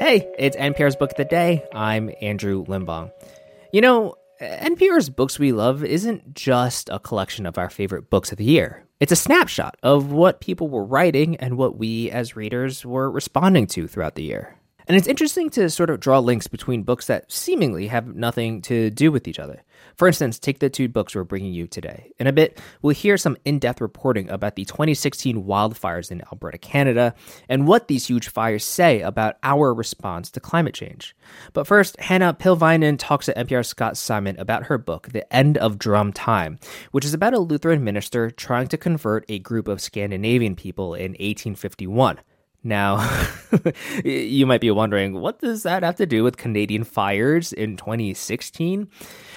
Hey, 0.00 0.32
it's 0.38 0.56
NPR's 0.56 0.96
Book 0.96 1.10
of 1.10 1.18
the 1.18 1.26
Day. 1.26 1.62
I'm 1.74 2.10
Andrew 2.22 2.64
Limbong. 2.64 3.12
You 3.70 3.82
know, 3.82 4.14
NPR's 4.40 5.10
Books 5.10 5.38
We 5.38 5.52
Love 5.52 5.84
isn't 5.84 6.32
just 6.32 6.88
a 6.88 6.98
collection 6.98 7.44
of 7.44 7.58
our 7.58 7.68
favorite 7.68 8.08
books 8.08 8.32
of 8.32 8.38
the 8.38 8.44
year. 8.44 8.82
It's 8.98 9.12
a 9.12 9.16
snapshot 9.16 9.76
of 9.82 10.10
what 10.10 10.40
people 10.40 10.70
were 10.70 10.86
writing 10.86 11.36
and 11.36 11.58
what 11.58 11.76
we 11.76 12.10
as 12.10 12.34
readers 12.34 12.82
were 12.82 13.10
responding 13.10 13.66
to 13.66 13.86
throughout 13.86 14.14
the 14.14 14.22
year. 14.22 14.56
And 14.88 14.96
it's 14.96 15.06
interesting 15.06 15.50
to 15.50 15.68
sort 15.68 15.90
of 15.90 16.00
draw 16.00 16.18
links 16.18 16.48
between 16.48 16.82
books 16.82 17.06
that 17.08 17.30
seemingly 17.30 17.86
have 17.88 18.06
nothing 18.06 18.62
to 18.62 18.88
do 18.88 19.12
with 19.12 19.28
each 19.28 19.38
other. 19.38 19.62
For 19.96 20.08
instance, 20.08 20.38
take 20.38 20.60
the 20.60 20.70
two 20.70 20.88
books 20.88 21.14
we're 21.14 21.24
bringing 21.24 21.52
you 21.52 21.66
today. 21.66 22.12
In 22.18 22.26
a 22.26 22.32
bit, 22.32 22.60
we'll 22.82 22.94
hear 22.94 23.16
some 23.16 23.36
in 23.44 23.58
depth 23.58 23.80
reporting 23.80 24.30
about 24.30 24.56
the 24.56 24.64
2016 24.64 25.44
wildfires 25.44 26.10
in 26.10 26.22
Alberta, 26.32 26.58
Canada, 26.58 27.14
and 27.48 27.66
what 27.66 27.88
these 27.88 28.06
huge 28.06 28.28
fires 28.28 28.64
say 28.64 29.00
about 29.00 29.36
our 29.42 29.74
response 29.74 30.30
to 30.30 30.40
climate 30.40 30.74
change. 30.74 31.14
But 31.52 31.66
first, 31.66 31.98
Hanna 32.00 32.34
Pylväinen 32.34 32.96
talks 32.98 33.26
to 33.26 33.34
NPR's 33.34 33.68
Scott 33.68 33.96
Simon 33.96 34.38
about 34.38 34.64
her 34.64 34.78
book, 34.78 35.08
The 35.12 35.30
End 35.34 35.58
of 35.58 35.78
Drum 35.78 36.12
Time, 36.12 36.58
which 36.92 37.04
is 37.04 37.14
about 37.14 37.34
a 37.34 37.38
Lutheran 37.38 37.84
minister 37.84 38.30
trying 38.30 38.68
to 38.68 38.78
convert 38.78 39.24
a 39.28 39.38
group 39.38 39.68
of 39.68 39.80
Scandinavian 39.80 40.56
people 40.56 40.94
in 40.94 41.12
1851. 41.12 42.20
Now, 42.62 43.28
you 44.04 44.46
might 44.46 44.60
be 44.60 44.70
wondering, 44.70 45.14
what 45.14 45.38
does 45.38 45.62
that 45.62 45.82
have 45.82 45.96
to 45.96 46.06
do 46.06 46.22
with 46.22 46.36
Canadian 46.36 46.84
fires 46.84 47.52
in 47.52 47.76
2016? 47.76 48.88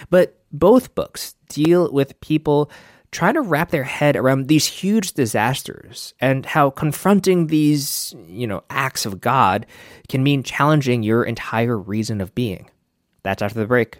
But 0.10 0.40
both 0.52 0.94
books 0.94 1.36
deal 1.48 1.92
with 1.92 2.20
people 2.20 2.70
trying 3.12 3.36
to 3.36 3.42
wrap 3.42 3.70
their 3.70 3.84
head 3.84 4.16
around 4.16 4.48
these 4.48 4.66
huge 4.66 5.14
disasters 5.14 6.14
and 6.20 6.46
how 6.46 6.70
confronting 6.70 7.48
these, 7.48 8.14
you 8.28 8.48
know, 8.48 8.64
acts 8.70 9.06
of 9.06 9.22
God 9.22 9.66
can 10.10 10.24
mean 10.24 10.44
challenging 10.44 11.04
your 11.04 11.24
entire 11.24 11.78
reason 11.78 12.20
of 12.20 12.36
being. 12.36 12.70
That's 13.22 13.42
after 13.42 13.60
the 13.60 13.68
break. 13.68 14.00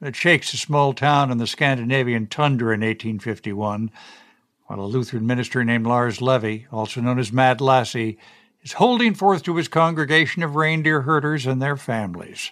that 0.00 0.16
shakes 0.16 0.52
a 0.52 0.56
small 0.56 0.92
town 0.92 1.30
in 1.30 1.38
the 1.38 1.46
Scandinavian 1.46 2.26
tundra 2.26 2.74
in 2.74 2.80
1851, 2.80 3.90
while 4.66 4.80
a 4.80 4.86
Lutheran 4.86 5.26
minister 5.26 5.64
named 5.64 5.86
Lars 5.86 6.22
Levi, 6.22 6.60
also 6.70 7.00
known 7.00 7.18
as 7.18 7.32
Mad 7.32 7.60
Lassie, 7.60 8.18
is 8.62 8.74
holding 8.74 9.14
forth 9.14 9.42
to 9.44 9.56
his 9.56 9.68
congregation 9.68 10.42
of 10.42 10.56
reindeer 10.56 11.02
herders 11.02 11.46
and 11.46 11.60
their 11.60 11.76
families. 11.76 12.50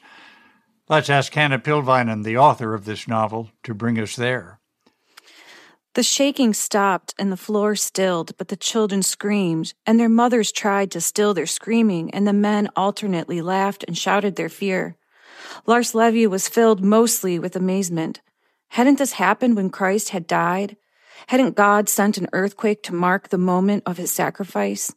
Let's 0.89 1.11
ask 1.11 1.34
Hanna 1.34 1.58
Pylväinen, 1.58 2.24
the 2.24 2.39
author 2.39 2.74
of 2.74 2.84
this 2.84 3.08
novel, 3.08 3.50
to 3.64 3.74
bring 3.74 3.98
us 3.98 4.17
there. 4.17 4.61
The 5.94 6.02
shaking 6.02 6.52
stopped 6.52 7.14
and 7.19 7.33
the 7.33 7.36
floor 7.36 7.74
stilled, 7.74 8.36
but 8.36 8.48
the 8.48 8.56
children 8.56 9.02
screamed, 9.02 9.72
and 9.86 9.98
their 9.98 10.08
mothers 10.08 10.52
tried 10.52 10.91
to 10.92 11.00
still 11.00 11.33
their 11.33 11.47
screaming, 11.47 12.12
and 12.12 12.27
the 12.27 12.33
men 12.33 12.69
alternately 12.77 13.41
laughed 13.41 13.84
and 13.89 13.97
shouted 13.97 14.36
their 14.36 14.50
fear. 14.50 14.97
Lars 15.64 15.94
Levi 15.94 16.26
was 16.26 16.48
filled 16.48 16.84
mostly 16.84 17.38
with 17.38 17.56
amazement. 17.56 18.20
Hadn't 18.68 18.98
this 18.98 19.12
happened 19.12 19.56
when 19.56 19.70
Christ 19.70 20.10
had 20.10 20.26
died? 20.26 20.76
Hadn't 21.28 21.56
God 21.56 21.88
sent 21.88 22.18
an 22.18 22.28
earthquake 22.33 22.83
to 22.84 22.94
mark 22.94 23.28
the 23.28 23.39
moment 23.39 23.84
of 23.86 23.96
his 23.96 24.12
sacrifice? 24.12 24.95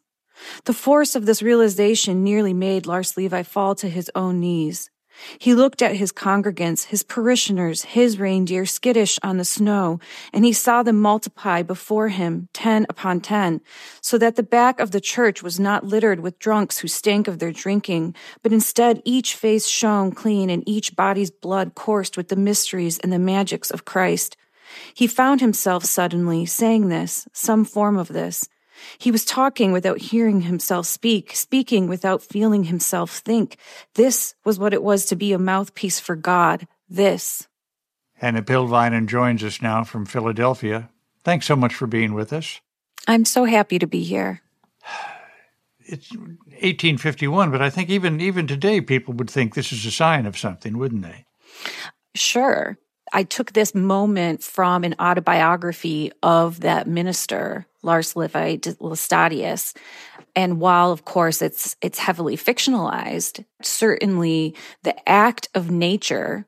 The 0.66 0.74
force 0.74 1.16
of 1.16 1.26
this 1.26 1.42
realization 1.42 2.24
nearly 2.24 2.54
made 2.54 2.86
Lars 2.86 3.16
Levi 3.18 3.44
fall 3.44 3.76
to 3.76 3.90
his 3.90 4.12
own 4.16 4.40
knees. 4.40 4.90
He 5.38 5.54
looked 5.54 5.82
at 5.82 5.96
his 5.96 6.12
congregants, 6.12 6.86
his 6.86 7.04
parishioners, 7.04 7.84
his 7.84 8.20
reindeer 8.20 8.66
skittish 8.66 9.20
on 9.24 9.38
the 9.38 9.46
snow, 9.46 10.00
and 10.34 10.46
he 10.46 10.54
saw 10.54 10.84
them 10.84 11.00
multiply 11.00 11.62
before 11.62 12.10
him, 12.10 12.48
ten 12.54 12.86
upon 12.90 13.22
ten, 13.22 13.62
so 14.02 14.18
that 14.18 14.36
the 14.36 14.44
back 14.44 14.80
of 14.80 14.92
the 14.92 15.02
church 15.02 15.44
was 15.44 15.60
not 15.60 15.86
littered 15.86 16.20
with 16.20 16.40
drunks 16.40 16.80
who 16.80 16.88
stank 16.88 17.28
of 17.28 17.40
their 17.40 17.52
drinking, 17.52 18.16
but 18.42 18.54
instead 18.54 19.02
each 19.06 19.36
face 19.36 19.68
shone 19.68 20.12
clean 20.12 20.50
and 20.50 20.64
each 20.68 20.96
body's 20.96 21.32
blood 21.32 21.76
coursed 21.76 22.18
with 22.18 22.30
the 22.30 22.36
mysteries 22.36 23.00
and 23.00 23.12
the 23.12 23.20
magics 23.20 23.72
of 23.72 23.86
Christ. 23.86 24.38
He 24.94 25.08
found 25.08 25.42
himself 25.42 25.84
suddenly 25.84 26.46
saying 26.46 26.90
this, 26.90 27.28
some 27.34 27.66
form 27.66 27.98
of 27.98 28.10
this, 28.10 28.48
he 28.98 29.12
was 29.12 29.26
talking 29.26 29.72
without 29.72 30.00
hearing 30.00 30.42
himself 30.42 30.86
speak, 30.86 31.36
speaking 31.36 31.88
without 31.88 32.22
feeling 32.22 32.66
himself 32.66 33.12
think. 33.12 33.58
This 33.96 34.36
was 34.46 34.60
what 34.60 34.74
it 34.74 34.84
was 34.84 35.06
to 35.06 35.16
be 35.16 35.34
a 35.34 35.40
mouthpiece 35.40 36.00
for 36.00 36.16
God. 36.16 36.68
This. 36.90 37.48
Hanna 38.16 38.42
Pylväinen 38.42 39.08
joins 39.08 39.44
us 39.44 39.62
now 39.62 39.84
from 39.84 40.06
Philadelphia. 40.06 40.90
Thanks 41.24 41.46
so 41.46 41.56
much 41.56 41.74
for 41.74 41.88
being 41.88 42.14
with 42.14 42.34
us. 42.34 42.60
I'm 43.08 43.26
so 43.26 43.46
happy 43.46 43.80
to 43.80 43.88
be 43.88 44.04
here. 44.04 44.42
It's 45.92 46.12
1851, 46.16 47.50
but 47.50 47.64
I 47.64 47.72
think 47.72 47.90
even 47.90 48.22
even 48.22 48.46
today 48.46 48.80
people 48.80 49.16
would 49.16 49.28
think 49.28 49.56
this 49.56 49.72
is 49.72 49.88
a 49.88 49.92
sign 49.92 50.28
of 50.28 50.38
something, 50.38 50.78
wouldn't 50.78 51.02
they? 51.02 51.26
Sure. 52.14 52.78
I 53.12 53.24
took 53.24 53.54
this 53.54 53.74
moment 53.74 54.44
from 54.44 54.84
an 54.84 54.96
autobiography 55.00 56.12
of 56.22 56.60
that 56.60 56.88
minister, 56.88 57.66
Lars 57.82 58.16
Levi 58.16 58.58
Laestadius. 58.58 59.76
And 60.36 60.60
while, 60.60 60.92
of 60.92 61.06
course, 61.06 61.42
it's, 61.42 61.76
it's 61.82 62.00
heavily 62.00 62.38
fictionalized, 62.38 63.44
certainly 63.62 64.56
the 64.84 65.10
act 65.10 65.50
of 65.56 65.72
nature 65.72 66.46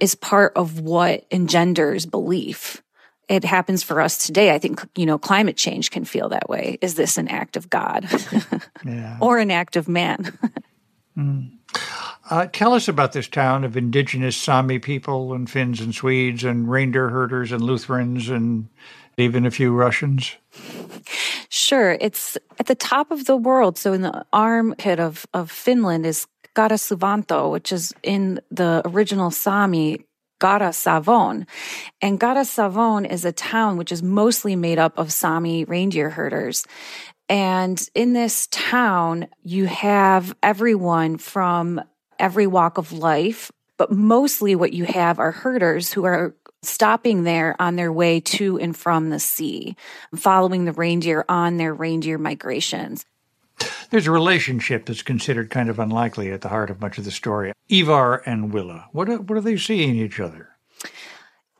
is 0.00 0.14
part 0.14 0.52
of 0.56 0.80
what 0.80 1.26
engenders 1.30 2.06
belief. 2.06 2.82
It 3.28 3.44
happens 3.44 3.82
for 3.82 4.00
us 4.00 4.26
today. 4.26 4.54
I 4.54 4.58
think, 4.58 4.86
you 4.96 5.06
know, 5.06 5.18
climate 5.18 5.56
change 5.56 5.90
can 5.90 6.04
feel 6.04 6.28
that 6.28 6.48
way. 6.48 6.78
Is 6.80 6.94
this 6.94 7.16
an 7.16 7.28
act 7.28 7.56
of 7.56 7.70
God 7.70 8.06
yeah. 8.84 9.16
or 9.20 9.38
an 9.38 9.50
act 9.50 9.76
of 9.76 9.88
man? 9.88 10.38
mm. 11.18 11.50
Uh, 12.30 12.46
tell 12.46 12.72
us 12.72 12.88
about 12.88 13.12
this 13.12 13.28
town 13.28 13.64
of 13.64 13.76
indigenous 13.76 14.36
Sami 14.36 14.78
people 14.78 15.34
and 15.34 15.50
Finns 15.50 15.80
and 15.80 15.94
Swedes 15.94 16.44
and 16.44 16.70
reindeer 16.70 17.10
herders 17.10 17.52
and 17.52 17.62
Lutherans 17.62 18.30
and 18.30 18.68
even 19.16 19.46
a 19.46 19.50
few 19.50 19.72
Russians. 19.72 20.36
Sure. 21.48 21.96
It's 22.00 22.36
at 22.58 22.66
the 22.66 22.74
top 22.74 23.10
of 23.10 23.26
the 23.26 23.36
world. 23.36 23.78
So 23.78 23.92
in 23.92 24.02
the 24.02 24.24
armpit 24.32 24.98
of, 24.98 25.26
of 25.32 25.50
Finland 25.50 26.04
is 26.04 26.26
Karesuvanto, 26.54 27.50
which 27.50 27.72
is 27.72 27.92
in 28.02 28.40
the 28.50 28.82
original 28.84 29.30
Sami 29.30 30.04
Gárasavvon. 30.40 31.46
And 32.02 32.20
Gárasavvon 32.20 33.10
is 33.10 33.24
a 33.24 33.32
town 33.32 33.76
which 33.76 33.92
is 33.92 34.02
mostly 34.02 34.56
made 34.56 34.78
up 34.78 34.98
of 34.98 35.12
Sami 35.12 35.64
reindeer 35.64 36.10
herders. 36.10 36.66
And 37.28 37.80
in 37.94 38.12
this 38.12 38.48
town, 38.50 39.28
you 39.42 39.64
have 39.66 40.34
everyone 40.42 41.16
from 41.18 41.80
every 42.18 42.46
walk 42.46 42.78
of 42.78 42.92
life, 42.92 43.50
but 43.78 43.90
mostly 43.90 44.54
what 44.54 44.72
you 44.72 44.84
have 44.84 45.18
are 45.18 45.32
herders 45.32 45.92
who 45.92 46.04
are 46.04 46.34
stopping 46.64 47.24
there 47.24 47.56
on 47.58 47.76
their 47.76 47.92
way 47.92 48.20
to 48.20 48.58
and 48.58 48.76
from 48.76 49.10
the 49.10 49.20
sea, 49.20 49.76
following 50.14 50.64
the 50.64 50.72
reindeer 50.72 51.24
on 51.28 51.56
their 51.56 51.74
reindeer 51.74 52.18
migrations. 52.18 53.04
There's 53.90 54.06
a 54.06 54.12
relationship 54.12 54.86
that's 54.86 55.02
considered 55.02 55.50
kind 55.50 55.68
of 55.68 55.78
unlikely 55.78 56.32
at 56.32 56.40
the 56.40 56.48
heart 56.48 56.70
of 56.70 56.80
much 56.80 56.98
of 56.98 57.04
the 57.04 57.10
story. 57.10 57.52
Ivar 57.68 58.22
and 58.26 58.52
Willa, 58.52 58.88
what 58.92 59.08
are, 59.08 59.20
what 59.20 59.38
are 59.38 59.42
they 59.42 59.56
seeing 59.56 59.96
each 59.96 60.18
other? 60.18 60.50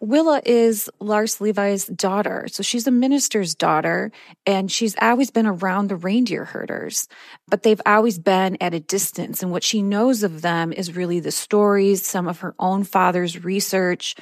Willa 0.00 0.42
is 0.44 0.90
Lars 1.00 1.40
Levi's 1.40 1.86
daughter. 1.86 2.46
So 2.48 2.62
she's 2.62 2.86
a 2.86 2.90
minister's 2.90 3.54
daughter 3.54 4.12
and 4.44 4.70
she's 4.70 4.94
always 5.00 5.30
been 5.30 5.46
around 5.46 5.88
the 5.88 5.96
reindeer 5.96 6.44
herders, 6.44 7.08
but 7.48 7.62
they've 7.62 7.80
always 7.86 8.18
been 8.18 8.58
at 8.60 8.74
a 8.74 8.80
distance. 8.80 9.42
And 9.42 9.50
what 9.50 9.64
she 9.64 9.80
knows 9.80 10.22
of 10.22 10.42
them 10.42 10.74
is 10.74 10.94
really 10.94 11.20
the 11.20 11.30
stories, 11.30 12.06
some 12.06 12.28
of 12.28 12.40
her 12.40 12.54
own 12.58 12.84
father's 12.84 13.44
research, 13.44 14.14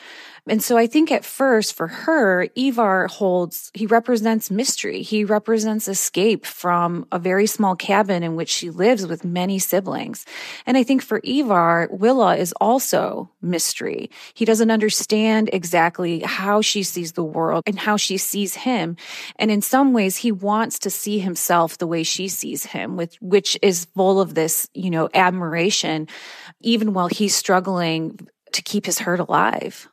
and 0.49 0.61
so 0.61 0.77
I 0.77 0.89
think 0.89 1.13
at 1.13 1.25
first 1.25 1.75
for 1.75 1.87
her, 1.87 2.49
Ivar 2.57 3.07
holds, 3.07 3.71
he 3.75 3.87
represents 3.87 4.51
mystery. 4.51 5.03
He 5.03 5.25
represents 5.25 5.87
escape 5.87 6.45
from 6.45 7.07
a 7.13 7.19
very 7.21 7.47
small 7.47 7.77
cabin 7.77 8.25
in 8.25 8.35
which 8.35 8.49
she 8.49 8.71
lives 8.71 9.07
with 9.07 9.25
many 9.25 9.61
siblings. 9.61 10.27
And 10.67 10.77
I 10.77 10.83
think 10.83 11.01
for 11.01 11.21
Ivar, 11.23 11.89
Willa 11.93 12.37
is 12.37 12.53
also 12.61 13.31
mystery. 13.41 14.11
He 14.35 14.45
doesn't 14.45 14.73
understand 14.73 15.49
exactly 15.53 16.21
how 16.21 16.61
she 16.61 16.83
sees 16.83 17.13
the 17.13 17.23
world 17.23 17.63
and 17.65 17.79
how 17.79 17.97
she 17.97 18.19
sees 18.19 18.57
him. 18.57 18.97
And 19.37 19.49
in 19.49 19.63
some 19.63 19.93
ways, 19.93 20.17
he 20.17 20.33
wants 20.33 20.81
to 20.81 20.91
see 20.91 21.21
himself 21.21 21.79
the 21.79 21.87
way 21.87 22.03
she 22.03 22.27
sees 22.27 22.65
him, 22.65 22.97
with, 22.97 23.15
which 23.21 23.57
is 23.63 23.85
full 23.95 24.21
of 24.21 24.35
this, 24.35 24.69
you 24.75 24.91
know, 24.91 25.09
admiration, 25.15 26.09
even 26.61 26.95
while 26.95 27.09
he's 27.09 27.35
struggling 27.35 28.27
to 28.53 28.63
keep 28.63 28.87
his 28.87 28.99
herd 28.99 29.21
alive. 29.21 29.89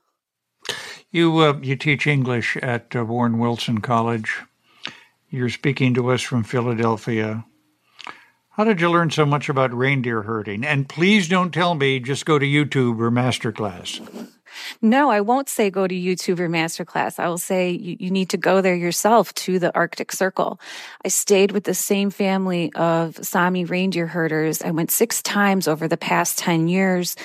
You 1.11 1.39
uh, 1.39 1.59
you 1.61 1.75
teach 1.75 2.05
English 2.05 2.55
at 2.57 2.95
uh, 2.95 3.03
Warren 3.03 3.39
Wilson 3.39 3.81
College. 3.81 4.41
You're 5.29 5.49
speaking 5.49 5.93
to 5.95 6.11
us 6.11 6.21
from 6.21 6.43
Philadelphia. 6.43 7.45
How 8.51 8.63
did 8.63 8.81
you 8.81 8.91
learn 8.91 9.09
so 9.09 9.25
much 9.25 9.49
about 9.49 9.73
reindeer 9.73 10.23
herding? 10.23 10.65
And 10.65 10.87
please 10.87 11.27
don't 11.27 11.53
tell 11.53 11.75
me 11.75 11.99
just 11.99 12.25
go 12.25 12.37
to 12.37 12.45
YouTube 12.45 12.99
or 12.99 13.09
Masterclass. 13.09 14.01
No, 14.81 15.09
I 15.09 15.21
won't 15.21 15.49
say 15.49 15.69
go 15.69 15.87
to 15.87 15.95
YouTube 15.95 16.39
or 16.39 16.49
Masterclass. 16.49 17.19
I 17.19 17.27
will 17.27 17.37
say 17.37 17.71
you, 17.71 17.97
you, 17.99 18.11
need 18.11 18.29
to 18.29 18.37
go 18.37 18.61
there 18.61 18.75
yourself 18.75 19.33
to 19.35 19.59
the 19.59 19.73
Arctic 19.75 20.11
Circle. 20.11 20.59
I 21.03 21.09
stayed 21.09 21.51
with 21.51 21.63
the 21.63 21.73
same 21.73 22.09
family 22.09 22.71
of 22.73 23.23
Sami 23.23 23.65
reindeer 23.65 24.07
herders. 24.07 24.61
I 24.61 24.71
went 24.71 24.91
six 24.91 25.21
times 25.21 25.67
over 25.67 25.87
the 25.87 25.97
past 25.97 26.37
10 26.39 26.67
years. 26.67 27.15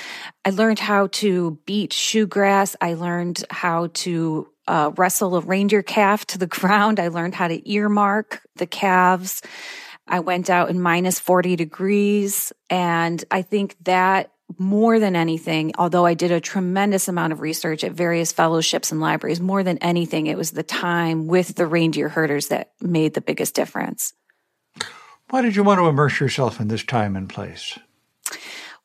I 0.45 0.51
learned 0.51 0.79
how 0.79 1.09
to 1.09 1.59
beat 1.67 1.93
shoe 1.93 2.27
grass. 2.27 2.77
I 2.81 2.95
learned 2.95 3.45
how 3.51 3.89
to 3.95 4.49
uh, 4.67 4.93
wrestle 4.97 5.37
a 5.37 5.41
reindeer 5.41 5.83
calf 5.83 6.27
to 6.27 6.39
the 6.39 6.47
ground. 6.59 7.01
I 7.01 7.09
learned 7.09 7.35
how 7.35 7.49
to 7.49 7.71
earmark 7.71 8.43
the 8.57 8.67
calves. 8.67 9.43
I 10.07 10.21
went 10.21 10.51
out 10.51 10.71
in 10.71 10.81
minus 10.81 11.19
40 11.19 11.57
degrees. 11.57 12.53
And 12.69 13.25
I 13.31 13.43
think 13.43 13.77
that 13.85 14.34
more 14.59 14.99
than 15.01 15.17
anything, 15.17 15.73
although 15.79 16.05
I 16.05 16.15
did 16.15 16.31
a 16.31 16.41
tremendous 16.41 17.09
amount 17.09 17.33
of 17.33 17.41
research 17.41 17.83
at 17.85 17.93
various 17.93 18.33
fellowships 18.33 18.93
and 18.93 19.01
libraries, 19.01 19.41
more 19.41 19.63
than 19.63 19.79
anything, 19.79 20.27
it 20.27 20.37
was 20.37 20.53
the 20.53 20.63
time 20.63 21.27
with 21.27 21.55
the 21.55 21.67
reindeer 21.67 22.09
herders 22.09 22.49
that 22.49 22.73
made 22.81 23.15
the 23.15 23.21
biggest 23.21 23.55
difference. 23.55 24.13
Why 25.31 25.43
did 25.43 25.57
you 25.57 25.65
want 25.65 25.81
to 25.81 25.87
immerse 25.87 26.21
yourself 26.21 26.61
in 26.61 26.69
this 26.69 26.85
time 26.85 27.17
and 27.17 27.29
place? 27.29 27.79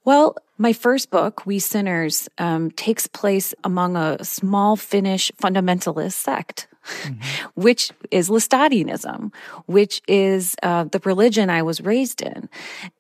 Well, 0.06 0.35
my 0.57 0.73
first 0.73 1.11
book, 1.11 1.45
We 1.45 1.59
Sinners, 1.59 2.29
um, 2.38 2.71
takes 2.71 3.06
place 3.06 3.53
among 3.63 3.95
a 3.95 4.23
small 4.23 4.75
Finnish 4.75 5.31
fundamentalist 5.33 6.13
sect 6.13 6.67
mm-hmm. 7.03 7.47
which 7.56 7.91
is 8.12 8.30
Laestadianism, 8.30 9.33
which 9.65 10.01
is 10.07 10.56
uh, 10.63 10.86
the 10.86 11.00
religion 11.06 11.50
I 11.50 11.63
was 11.63 11.81
raised 11.81 12.21
in. 12.21 12.50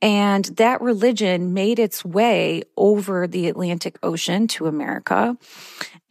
And 0.01 0.45
that 0.45 0.81
religion 0.81 1.53
made 1.53 1.79
its 1.79 2.03
way 2.03 2.63
over 2.77 3.27
the 3.27 3.47
Atlantic 3.47 3.97
Ocean 4.03 4.47
to 4.49 4.67
America. 4.67 5.37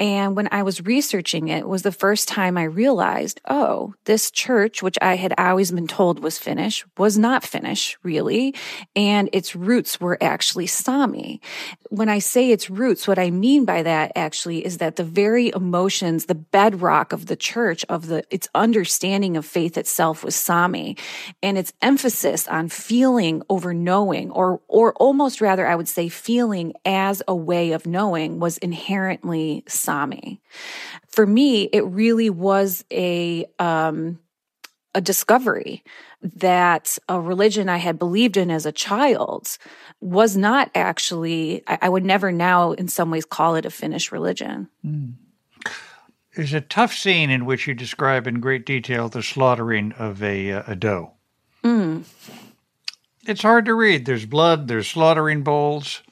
And 0.00 0.36
when 0.36 0.48
I 0.52 0.62
was 0.62 0.80
researching 0.84 1.48
it, 1.48 1.58
it 1.58 1.69
was 1.69 1.82
the 1.82 1.92
first 1.92 2.28
time 2.28 2.56
I 2.56 2.64
realized, 2.64 3.40
oh, 3.48 3.94
this 4.04 4.31
church, 4.31 4.82
which 4.82 4.96
I 5.02 5.16
had 5.16 5.34
always 5.36 5.72
been 5.72 5.88
told 5.88 6.20
was 6.20 6.38
Finnish, 6.38 6.86
was 6.96 7.19
not 7.19 7.44
Finnish, 7.44 7.98
really. 8.04 8.54
And 8.94 9.28
its 9.32 9.56
roots 9.56 10.00
were 10.00 10.16
actually 10.22 10.69
Sami. 10.69 11.40
When 11.90 12.08
I 12.08 12.20
say 12.20 12.50
its 12.50 12.70
roots, 12.70 13.08
what 13.08 13.19
I 13.19 13.31
mean 13.31 13.64
by 13.64 13.82
that 13.82 14.12
actually 14.14 14.64
is 14.64 14.78
that 14.78 14.96
the 14.96 15.04
very 15.04 15.50
emotions, 15.54 16.26
the 16.26 16.34
bedrock 16.36 17.12
of 17.12 17.26
the 17.26 17.36
church, 17.36 17.68
of 17.88 18.06
the, 18.06 18.25
its 18.31 18.49
understanding 18.55 19.37
of 19.37 19.44
faith 19.44 19.76
itself 19.76 20.25
was 20.25 20.35
Sami 20.35 20.97
and 21.43 21.59
its 21.59 21.73
emphasis 21.82 22.49
on 22.49 22.69
feeling 22.69 23.43
over 23.49 23.75
knowing 23.75 24.31
or, 24.31 24.61
or 24.69 24.93
almost 24.94 25.41
rather, 25.41 25.67
I 25.67 25.75
would 25.75 25.88
say 25.88 26.09
feeling 26.09 26.73
as 26.85 27.23
a 27.29 27.35
way 27.35 27.73
of 27.73 27.87
knowing 27.87 28.41
was 28.41 28.59
inherently 28.59 29.65
Sami. 29.67 30.41
For 31.09 31.26
me, 31.26 31.65
it 31.65 31.85
really 31.85 32.31
was 32.31 32.85
a, 32.91 33.47
um, 33.59 34.19
a 34.94 35.00
discovery 35.00 35.85
that 36.20 36.99
a 37.09 37.20
religion 37.20 37.69
I 37.69 37.76
had 37.76 37.99
believed 37.99 38.37
in 38.37 38.50
as 38.50 38.67
a 38.67 38.73
child 38.73 39.59
was 40.00 40.37
not 40.37 40.70
actually, 40.75 41.62
I, 41.67 41.79
I 41.82 41.88
would 41.88 42.05
never 42.05 42.32
now 42.32 42.73
in 42.73 42.88
some 42.88 43.11
ways 43.11 43.25
call 43.25 43.55
it 43.55 43.67
a 43.67 43.70
Finnish 43.70 44.11
religion. 44.11 44.69
Mm. 44.85 45.15
There's 46.36 46.54
a 46.54 46.60
tough 46.60 46.92
scene 46.92 47.30
in 47.30 47.46
which 47.46 47.66
you 47.66 47.75
describe 47.75 48.26
in 48.26 48.40
great 48.40 48.66
detail 48.66 49.08
the 49.08 49.22
slaughtering 49.22 49.92
of 49.92 50.22
a, 50.22 50.52
uh, 50.52 50.62
a 50.66 50.76
doe. 50.76 51.12
Mm. 51.64 52.04
It's 53.26 53.42
hard 53.42 53.64
to 53.66 53.75
read. 53.75 54.06
There's 54.06 54.26
blood, 54.26 54.69
there's 54.69 54.88
slaughtering 54.88 55.42
bowls. 55.42 56.02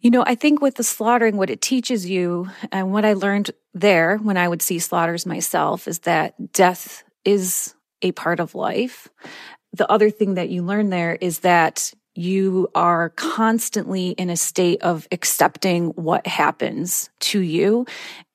You 0.00 0.10
know, 0.10 0.24
I 0.26 0.34
think 0.34 0.62
with 0.62 0.76
the 0.76 0.82
slaughtering, 0.82 1.36
what 1.36 1.50
it 1.50 1.60
teaches 1.60 2.08
you, 2.08 2.48
and 2.72 2.90
what 2.90 3.04
I 3.04 3.12
learned 3.12 3.50
there 3.74 4.16
when 4.16 4.38
I 4.38 4.48
would 4.48 4.62
see 4.62 4.78
slaughters 4.78 5.26
myself, 5.26 5.86
is 5.86 6.00
that 6.00 6.52
death 6.52 7.04
is 7.24 7.74
a 8.00 8.12
part 8.12 8.40
of 8.40 8.54
life. 8.54 9.08
The 9.74 9.90
other 9.90 10.10
thing 10.10 10.34
that 10.34 10.48
you 10.48 10.62
learn 10.62 10.88
there 10.88 11.16
is 11.20 11.40
that 11.40 11.92
you 12.20 12.68
are 12.74 13.08
constantly 13.10 14.10
in 14.10 14.28
a 14.28 14.36
state 14.36 14.82
of 14.82 15.08
accepting 15.10 15.86
what 15.90 16.26
happens 16.26 17.08
to 17.20 17.40
you 17.40 17.86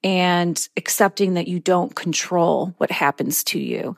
and 0.04 0.68
accepting 0.76 1.36
that 1.36 1.48
you 1.48 1.60
don't 1.60 1.96
control 1.96 2.74
what 2.78 2.90
happens 2.90 3.44
to 3.44 3.60
you. 3.60 3.96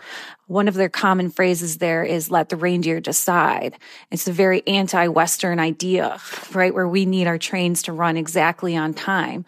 One 0.48 0.68
of 0.68 0.74
their 0.74 0.90
common 0.90 1.30
phrases 1.30 1.78
there 1.78 2.04
is 2.04 2.30
let 2.30 2.50
the 2.50 2.58
reindeer 2.58 3.00
decide. 3.00 3.78
It's 4.12 4.28
a 4.28 4.34
very 4.34 4.66
anti-Western 4.68 5.58
idea, 5.58 6.20
right? 6.54 6.74
Where 6.74 6.88
we 6.88 7.06
need 7.06 7.28
our 7.28 7.38
trains 7.38 7.84
to 7.84 7.94
run 7.94 8.18
exactly 8.18 8.76
on 8.76 8.94
time. 8.94 9.46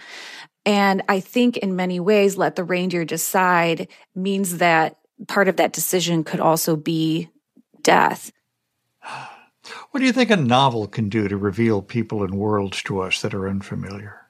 And 0.65 1.03
I 1.09 1.19
think 1.19 1.57
in 1.57 1.75
many 1.75 1.99
ways, 1.99 2.37
let 2.37 2.55
the 2.55 2.63
reindeer 2.63 3.03
decide 3.03 3.89
means 4.15 4.59
that 4.59 4.97
part 5.27 5.49
of 5.49 5.57
that 5.57 5.73
decision 5.73 6.23
could 6.23 6.39
also 6.39 6.77
be 6.77 7.29
death. 7.81 8.31
What 9.91 9.99
do 9.99 10.05
you 10.05 10.13
think 10.13 10.29
a 10.29 10.37
novel 10.37 10.87
can 10.87 11.09
do 11.09 11.27
to 11.27 11.37
reveal 11.37 11.81
people 11.81 12.23
and 12.23 12.35
worlds 12.35 12.81
to 12.83 13.01
us 13.01 13.21
that 13.21 13.33
are 13.33 13.47
unfamiliar? 13.47 14.27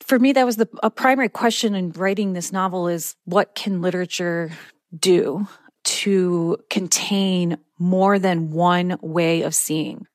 For 0.00 0.18
me, 0.18 0.32
that 0.32 0.46
was 0.46 0.56
the 0.56 0.68
a 0.82 0.90
primary 0.90 1.28
question 1.28 1.74
in 1.74 1.92
writing 1.92 2.32
this 2.32 2.52
novel 2.52 2.88
is 2.88 3.14
what 3.24 3.54
can 3.54 3.82
literature 3.82 4.50
do 4.98 5.46
to 5.84 6.58
contain 6.70 7.58
more 7.78 8.18
than 8.18 8.50
one 8.50 8.98
way 9.02 9.42
of 9.42 9.54
seeing? 9.54 10.06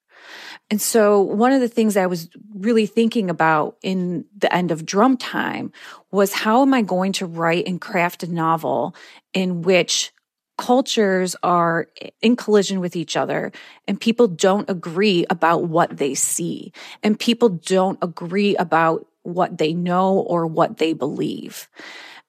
And 0.70 0.82
so 0.82 1.22
one 1.22 1.52
of 1.52 1.62
the 1.62 1.68
things 1.68 1.98
I 1.98 2.08
was 2.08 2.30
really 2.56 2.86
thinking 2.86 3.30
about 3.30 3.78
in 3.84 4.26
the 4.36 4.54
end 4.54 4.72
of 4.72 4.86
drum 4.86 5.18
time 5.18 5.72
was 6.12 6.34
how 6.34 6.62
am 6.62 6.74
I 6.74 6.82
going 6.82 7.12
to 7.14 7.26
write 7.26 7.68
and 7.68 7.80
craft 7.80 8.24
a 8.24 8.32
novel 8.32 8.96
in 9.34 9.62
which 9.62 10.12
cultures 10.58 11.36
are 11.44 11.88
in 12.22 12.36
collision 12.36 12.80
with 12.80 12.96
each 12.96 13.18
other 13.18 13.52
and 13.88 14.00
people 14.00 14.28
don't 14.28 14.70
agree 14.70 15.26
about 15.30 15.66
what 15.66 15.98
they 15.98 16.14
see 16.14 16.72
and 17.02 17.20
people 17.20 17.50
don't 17.50 17.98
agree 18.02 18.56
about 18.58 19.08
what 19.24 19.58
they 19.58 19.74
know 19.74 20.14
or 20.14 20.46
what 20.46 20.78
they 20.78 20.94
believe. 20.94 21.70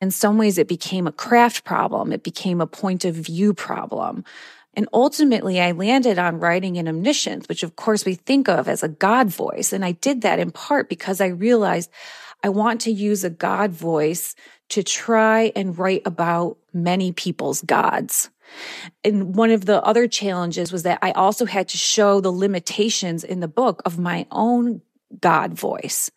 In 0.01 0.11
some 0.11 0.39
ways, 0.39 0.59
it 0.59 0.69
became 0.69 1.07
a 1.07 1.13
craft 1.13 1.65
problem. 1.65 2.13
It 2.13 2.23
became 2.23 2.61
a 2.61 2.67
point 2.67 3.05
of 3.05 3.15
view 3.15 3.55
problem. 3.55 4.25
And 4.77 4.89
ultimately, 4.93 5.61
I 5.61 5.73
landed 5.73 6.19
on 6.19 6.41
writing 6.41 6.79
an 6.79 6.89
omniscience, 6.89 7.49
which 7.49 7.63
of 7.63 7.77
course 7.77 8.05
we 8.05 8.15
think 8.15 8.49
of 8.49 8.69
as 8.69 8.83
a 8.83 8.89
God 8.89 9.29
voice. 9.29 9.73
And 9.73 9.85
I 9.85 9.93
did 9.93 10.23
that 10.23 10.39
in 10.39 10.51
part 10.51 10.89
because 10.89 11.21
I 11.21 11.29
realized 11.29 11.91
I 12.43 12.49
want 12.49 12.81
to 12.83 12.93
use 12.93 13.25
a 13.25 13.31
God 13.31 13.71
voice 13.71 14.35
to 14.71 14.83
try 14.83 15.53
and 15.55 15.79
write 15.79 16.03
about 16.05 16.57
many 16.73 17.13
people's 17.13 17.63
gods. 17.63 18.31
And 19.03 19.35
one 19.35 19.51
of 19.51 19.67
the 19.67 19.83
other 19.83 20.07
challenges 20.07 20.73
was 20.73 20.83
that 20.83 20.99
I 21.03 21.13
also 21.13 21.45
had 21.45 21.69
to 21.69 21.79
show 21.79 22.21
the 22.21 22.33
limitations 22.33 23.25
in 23.25 23.41
the 23.41 23.49
book 23.49 23.83
of 23.85 23.99
my 23.99 24.27
own 24.31 24.83
God 25.21 25.55
voice 25.55 26.11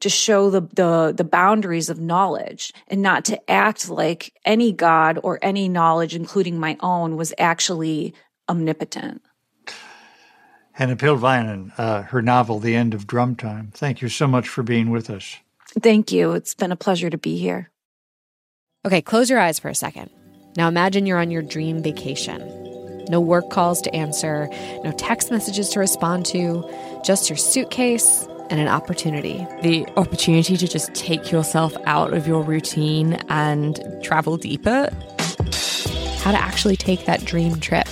to 0.00 0.08
show 0.08 0.50
the, 0.50 0.60
the, 0.60 1.14
the 1.16 1.24
boundaries 1.24 1.88
of 1.88 2.00
knowledge 2.00 2.72
and 2.88 3.00
not 3.02 3.24
to 3.26 3.50
act 3.50 3.88
like 3.88 4.32
any 4.44 4.72
God 4.72 5.18
or 5.22 5.38
any 5.40 5.68
knowledge, 5.68 6.14
including 6.14 6.58
my 6.58 6.76
own, 6.80 7.16
was 7.16 7.32
actually 7.38 8.14
omnipotent. 8.48 9.22
Hanna 10.72 10.96
Pylväinen, 10.96 11.72
uh, 11.78 12.02
her 12.02 12.20
novel, 12.20 12.58
The 12.58 12.74
End 12.74 12.94
of 12.94 13.06
Drum 13.06 13.36
Time. 13.36 13.70
Thank 13.72 14.02
you 14.02 14.08
so 14.08 14.26
much 14.26 14.48
for 14.48 14.62
being 14.62 14.90
with 14.90 15.08
us. 15.08 15.36
Thank 15.80 16.12
you. 16.12 16.32
It's 16.32 16.54
been 16.54 16.72
a 16.72 16.76
pleasure 16.76 17.10
to 17.10 17.18
be 17.18 17.38
here. 17.38 17.70
Okay, 18.86 19.00
close 19.00 19.30
your 19.30 19.38
eyes 19.38 19.58
for 19.58 19.70
a 19.70 19.74
second. 19.74 20.10
Now 20.58 20.68
imagine 20.68 21.06
you're 21.06 21.18
on 21.18 21.30
your 21.30 21.40
dream 21.40 21.82
vacation. 21.82 22.42
No 23.08 23.18
work 23.18 23.48
calls 23.48 23.80
to 23.80 23.94
answer, 23.94 24.46
no 24.84 24.92
text 24.92 25.30
messages 25.30 25.70
to 25.70 25.80
respond 25.80 26.26
to, 26.26 26.70
just 27.02 27.30
your 27.30 27.38
suitcase 27.38 28.28
and 28.50 28.60
an 28.60 28.68
opportunity. 28.68 29.46
The 29.62 29.86
opportunity 29.96 30.58
to 30.58 30.68
just 30.68 30.94
take 30.94 31.32
yourself 31.32 31.74
out 31.86 32.12
of 32.12 32.26
your 32.26 32.42
routine 32.42 33.14
and 33.30 33.80
travel 34.02 34.36
deeper. 34.36 34.90
How 36.18 36.32
to 36.32 36.38
actually 36.38 36.76
take 36.76 37.06
that 37.06 37.24
dream 37.24 37.60
trip. 37.60 37.88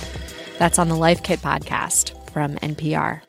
That's 0.59 0.77
on 0.77 0.89
the 0.89 0.95
Life 0.95 1.23
Kit 1.23 1.39
podcast 1.39 2.13
from 2.29 2.57
NPR. 2.57 3.21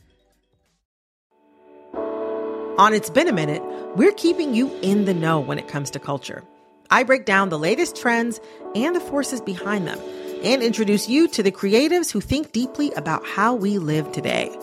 On 2.76 2.92
It's 2.92 3.08
Been 3.08 3.28
a 3.28 3.32
Minute, 3.32 3.62
we're 3.96 4.12
keeping 4.12 4.54
you 4.54 4.70
in 4.82 5.06
the 5.06 5.14
know 5.14 5.40
when 5.40 5.58
it 5.58 5.66
comes 5.66 5.90
to 5.92 5.98
culture. 5.98 6.42
I 6.90 7.02
break 7.02 7.24
down 7.24 7.48
the 7.48 7.58
latest 7.58 7.96
trends 7.96 8.40
and 8.74 8.94
the 8.94 9.00
forces 9.00 9.40
behind 9.40 9.86
them 9.86 9.98
and 10.42 10.62
introduce 10.62 11.08
you 11.08 11.26
to 11.28 11.42
the 11.42 11.52
creatives 11.52 12.12
who 12.12 12.20
think 12.20 12.52
deeply 12.52 12.92
about 12.92 13.26
how 13.26 13.54
we 13.54 13.78
live 13.78 14.12
today. 14.12 14.54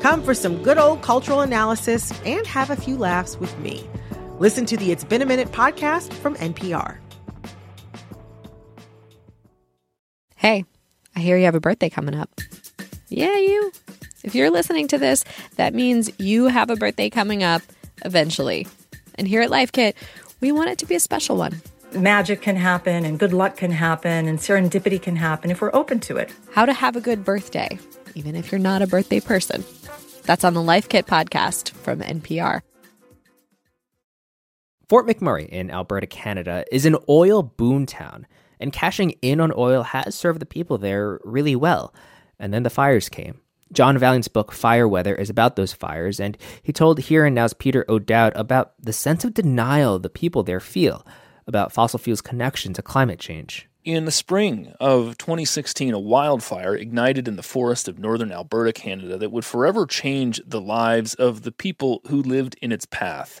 Come 0.00 0.22
for 0.22 0.34
some 0.34 0.62
good 0.62 0.78
old 0.78 1.02
cultural 1.02 1.40
analysis 1.40 2.12
and 2.24 2.46
have 2.46 2.70
a 2.70 2.76
few 2.76 2.96
laughs 2.96 3.36
with 3.36 3.56
me. 3.58 3.88
Listen 4.38 4.64
to 4.66 4.76
the 4.76 4.92
It's 4.92 5.04
Been 5.04 5.22
a 5.22 5.26
Minute 5.26 5.48
podcast 5.48 6.12
from 6.12 6.36
NPR. 6.36 6.98
Hey, 10.36 10.64
I 11.16 11.20
hear 11.20 11.36
you 11.36 11.46
have 11.46 11.56
a 11.56 11.60
birthday 11.60 11.90
coming 11.90 12.14
up. 12.14 12.30
Yeah, 13.08 13.36
you. 13.36 13.72
If 14.22 14.34
you're 14.34 14.50
listening 14.50 14.86
to 14.88 14.98
this, 14.98 15.24
that 15.56 15.74
means 15.74 16.10
you 16.18 16.46
have 16.46 16.70
a 16.70 16.76
birthday 16.76 17.10
coming 17.10 17.42
up 17.42 17.62
eventually. 18.04 18.66
And 19.16 19.26
here 19.26 19.42
at 19.42 19.50
Life 19.50 19.72
Kit, 19.72 19.96
we 20.40 20.52
want 20.52 20.70
it 20.70 20.78
to 20.78 20.86
be 20.86 20.94
a 20.94 21.00
special 21.00 21.36
one. 21.36 21.60
Magic 21.92 22.42
can 22.42 22.56
happen 22.56 23.04
and 23.04 23.18
good 23.18 23.32
luck 23.32 23.56
can 23.56 23.70
happen 23.70 24.28
and 24.28 24.38
serendipity 24.38 25.00
can 25.00 25.16
happen 25.16 25.50
if 25.50 25.60
we're 25.60 25.74
open 25.74 26.00
to 26.00 26.16
it. 26.16 26.30
How 26.52 26.66
to 26.66 26.72
have 26.72 26.96
a 26.96 27.00
good 27.00 27.24
birthday, 27.24 27.78
even 28.14 28.36
if 28.36 28.52
you're 28.52 28.58
not 28.58 28.82
a 28.82 28.86
birthday 28.86 29.20
person. 29.20 29.64
That's 30.24 30.44
on 30.44 30.52
the 30.54 30.62
Life 30.62 30.88
Kit 30.88 31.06
podcast 31.06 31.70
from 31.70 32.00
NPR. 32.00 32.60
Fort 34.88 35.06
McMurray 35.06 35.48
in 35.48 35.70
Alberta, 35.70 36.06
Canada, 36.06 36.64
is 36.72 36.86
an 36.86 36.96
oil 37.10 37.42
boom 37.42 37.84
town, 37.84 38.26
and 38.58 38.72
cashing 38.72 39.10
in 39.20 39.38
on 39.38 39.52
oil 39.56 39.82
has 39.82 40.14
served 40.14 40.40
the 40.40 40.46
people 40.46 40.78
there 40.78 41.20
really 41.24 41.54
well. 41.54 41.94
And 42.38 42.54
then 42.54 42.62
the 42.62 42.70
fires 42.70 43.08
came. 43.08 43.40
John 43.72 43.98
Vaillant's 43.98 44.28
book 44.28 44.52
Fire 44.52 44.88
Weather 44.88 45.14
is 45.14 45.28
about 45.28 45.56
those 45.56 45.72
fires, 45.72 46.18
and 46.18 46.38
he 46.62 46.72
told 46.72 46.98
Here 46.98 47.26
and 47.26 47.34
Now's 47.34 47.52
Peter 47.52 47.84
O'Dowd 47.88 48.32
about 48.34 48.72
the 48.80 48.92
sense 48.92 49.24
of 49.24 49.34
denial 49.34 49.98
the 49.98 50.08
people 50.08 50.42
there 50.42 50.60
feel 50.60 51.06
about 51.46 51.72
fossil 51.72 51.98
fuels' 51.98 52.20
connection 52.20 52.72
to 52.74 52.82
climate 52.82 53.18
change. 53.18 53.68
In 53.84 54.04
the 54.04 54.10
spring 54.10 54.74
of 54.80 55.16
2016, 55.18 55.94
a 55.94 55.98
wildfire 55.98 56.74
ignited 56.74 57.28
in 57.28 57.36
the 57.36 57.42
forest 57.42 57.88
of 57.88 57.98
northern 57.98 58.32
Alberta, 58.32 58.72
Canada, 58.72 59.16
that 59.16 59.32
would 59.32 59.44
forever 59.44 59.86
change 59.86 60.40
the 60.46 60.60
lives 60.60 61.14
of 61.14 61.42
the 61.42 61.52
people 61.52 62.02
who 62.08 62.22
lived 62.22 62.56
in 62.60 62.72
its 62.72 62.86
path. 62.86 63.40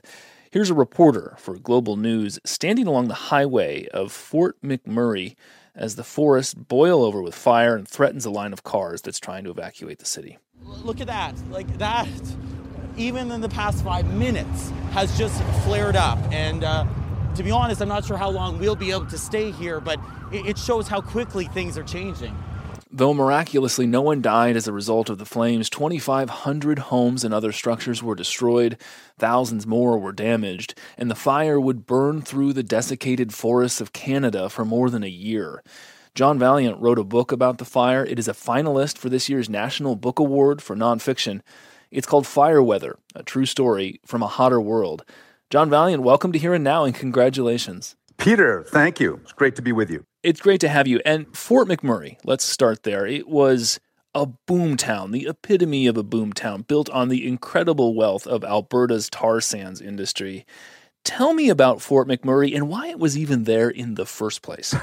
Here's 0.50 0.70
a 0.70 0.74
reporter 0.74 1.36
for 1.38 1.58
Global 1.58 1.96
News 1.96 2.38
standing 2.44 2.86
along 2.86 3.08
the 3.08 3.14
highway 3.14 3.86
of 3.88 4.10
Fort 4.10 4.56
McMurray 4.62 5.36
as 5.78 5.94
the 5.94 6.04
forests 6.04 6.54
boil 6.54 7.04
over 7.04 7.22
with 7.22 7.34
fire 7.34 7.76
and 7.76 7.88
threatens 7.88 8.26
a 8.26 8.30
line 8.30 8.52
of 8.52 8.64
cars 8.64 9.00
that's 9.00 9.20
trying 9.20 9.44
to 9.44 9.50
evacuate 9.50 10.00
the 10.00 10.04
city. 10.04 10.36
Look 10.62 11.00
at 11.00 11.06
that. 11.06 11.34
Like 11.50 11.78
that, 11.78 12.08
even 12.96 13.30
in 13.30 13.40
the 13.40 13.48
past 13.48 13.84
five 13.84 14.12
minutes, 14.12 14.70
has 14.90 15.16
just 15.16 15.40
flared 15.64 15.94
up. 15.94 16.18
And 16.32 16.64
uh, 16.64 16.84
to 17.36 17.42
be 17.44 17.52
honest, 17.52 17.80
I'm 17.80 17.88
not 17.88 18.04
sure 18.04 18.16
how 18.16 18.28
long 18.28 18.58
we'll 18.58 18.74
be 18.76 18.90
able 18.90 19.06
to 19.06 19.18
stay 19.18 19.52
here, 19.52 19.80
but 19.80 20.00
it 20.32 20.58
shows 20.58 20.88
how 20.88 21.00
quickly 21.00 21.44
things 21.46 21.78
are 21.78 21.84
changing. 21.84 22.36
Though 22.98 23.14
miraculously 23.14 23.86
no 23.86 24.02
one 24.02 24.20
died 24.20 24.56
as 24.56 24.66
a 24.66 24.72
result 24.72 25.08
of 25.08 25.18
the 25.18 25.24
flames, 25.24 25.70
2,500 25.70 26.78
homes 26.80 27.22
and 27.22 27.32
other 27.32 27.52
structures 27.52 28.02
were 28.02 28.16
destroyed, 28.16 28.76
thousands 29.16 29.68
more 29.68 29.96
were 29.96 30.10
damaged, 30.10 30.76
and 30.96 31.08
the 31.08 31.14
fire 31.14 31.60
would 31.60 31.86
burn 31.86 32.22
through 32.22 32.54
the 32.54 32.64
desiccated 32.64 33.32
forests 33.32 33.80
of 33.80 33.92
Canada 33.92 34.48
for 34.48 34.64
more 34.64 34.90
than 34.90 35.04
a 35.04 35.08
year. 35.08 35.62
John 36.16 36.40
Vaillant 36.40 36.80
wrote 36.80 36.98
a 36.98 37.04
book 37.04 37.30
about 37.30 37.58
the 37.58 37.64
fire. 37.64 38.04
It 38.04 38.18
is 38.18 38.26
a 38.26 38.32
finalist 38.32 38.98
for 38.98 39.08
this 39.08 39.28
year's 39.28 39.48
National 39.48 39.94
Book 39.94 40.18
Award 40.18 40.60
for 40.60 40.74
Nonfiction. 40.74 41.42
It's 41.92 42.08
called 42.08 42.26
Fire 42.26 42.60
Weather, 42.60 42.98
a 43.14 43.22
true 43.22 43.46
story 43.46 44.00
from 44.04 44.24
a 44.24 44.26
hotter 44.26 44.60
world. 44.60 45.04
John 45.50 45.70
Vaillant, 45.70 46.02
welcome 46.02 46.32
to 46.32 46.38
Here 46.40 46.52
and 46.52 46.64
Now 46.64 46.82
and 46.82 46.96
congratulations. 46.96 47.94
Peter, 48.18 48.64
thank 48.64 48.98
you. 49.00 49.20
It's 49.22 49.32
great 49.32 49.56
to 49.56 49.62
be 49.62 49.72
with 49.72 49.90
you. 49.90 50.04
It's 50.22 50.40
great 50.40 50.60
to 50.60 50.68
have 50.68 50.88
you. 50.88 51.00
And 51.06 51.34
Fort 51.36 51.68
McMurray, 51.68 52.16
let's 52.24 52.44
start 52.44 52.82
there. 52.82 53.06
It 53.06 53.28
was 53.28 53.78
a 54.14 54.26
boom 54.26 54.76
town, 54.76 55.12
the 55.12 55.28
epitome 55.28 55.86
of 55.86 55.96
a 55.96 56.02
boom 56.02 56.32
town, 56.32 56.62
built 56.62 56.90
on 56.90 57.08
the 57.08 57.26
incredible 57.26 57.94
wealth 57.94 58.26
of 58.26 58.42
Alberta's 58.42 59.08
tar 59.08 59.40
sands 59.40 59.80
industry. 59.80 60.44
Tell 61.04 61.32
me 61.32 61.48
about 61.48 61.80
Fort 61.80 62.08
McMurray 62.08 62.54
and 62.54 62.68
why 62.68 62.88
it 62.88 62.98
was 62.98 63.16
even 63.16 63.44
there 63.44 63.70
in 63.70 63.94
the 63.94 64.04
first 64.04 64.42
place. 64.42 64.74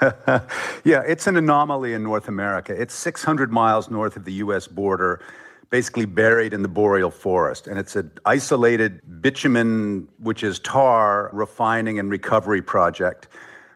yeah, 0.82 1.02
it's 1.06 1.26
an 1.26 1.36
anomaly 1.36 1.92
in 1.92 2.02
North 2.02 2.28
America. 2.28 2.72
It's 2.72 2.94
600 2.94 3.52
miles 3.52 3.90
north 3.90 4.16
of 4.16 4.24
the 4.24 4.32
U.S. 4.32 4.66
border 4.66 5.20
basically 5.70 6.04
buried 6.04 6.52
in 6.52 6.62
the 6.62 6.68
boreal 6.68 7.10
forest. 7.10 7.68
And 7.68 7.78
it's 7.78 7.96
an 7.96 8.10
isolated 8.24 9.00
bitumen, 9.22 10.08
which 10.18 10.42
is 10.42 10.58
tar, 10.58 11.30
refining 11.32 11.98
and 11.98 12.10
recovery 12.10 12.60
project. 12.60 13.28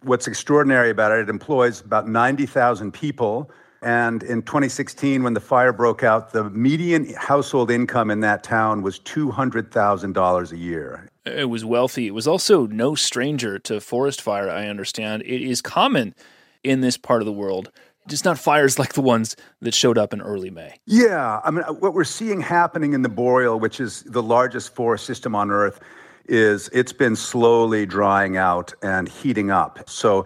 What's 0.02 0.26
extraordinary 0.26 0.90
about 0.90 1.12
it, 1.12 1.20
it 1.20 1.28
employs 1.30 1.80
about 1.80 2.08
90,000 2.08 2.92
people. 2.92 3.50
And 3.80 4.22
in 4.22 4.42
2016, 4.42 5.22
when 5.22 5.34
the 5.34 5.40
fire 5.40 5.72
broke 5.72 6.02
out, 6.02 6.32
the 6.32 6.50
median 6.50 7.14
household 7.14 7.70
income 7.70 8.10
in 8.10 8.20
that 8.20 8.42
town 8.42 8.82
was 8.82 8.98
$200,000 9.00 10.52
a 10.52 10.56
year. 10.56 11.08
It 11.24 11.48
was 11.48 11.64
wealthy. 11.64 12.06
It 12.06 12.14
was 12.14 12.26
also 12.26 12.66
no 12.66 12.94
stranger 12.94 13.58
to 13.60 13.80
forest 13.80 14.20
fire, 14.20 14.50
I 14.50 14.66
understand. 14.66 15.22
It 15.22 15.42
is 15.42 15.62
common 15.62 16.14
in 16.62 16.80
this 16.80 16.96
part 16.96 17.22
of 17.22 17.26
the 17.26 17.32
world 17.32 17.70
just 18.08 18.25
not 18.25 18.38
fires 18.38 18.78
like 18.78 18.92
the 18.92 19.00
ones 19.00 19.37
that 19.61 19.75
showed 19.75 19.99
up 19.99 20.12
in 20.12 20.20
early 20.20 20.50
May. 20.50 20.75
Yeah, 20.87 21.40
I 21.44 21.50
mean, 21.50 21.64
what 21.64 21.94
we're 21.94 22.04
seeing 22.04 22.40
happening 22.40 22.92
in 22.92 23.02
the 23.02 23.08
boreal, 23.08 23.58
which 23.58 23.80
is 23.80 24.02
the 24.02 24.23
largest 24.23 24.75
forest 24.75 25.06
system 25.06 25.34
on 25.34 25.50
Earth, 25.50 25.80
is 26.26 26.68
it's 26.73 26.92
been 26.92 27.16
slowly 27.16 27.87
drying 27.87 28.37
out 28.37 28.73
and 28.82 29.08
heating 29.08 29.50
up. 29.50 29.88
So 29.88 30.25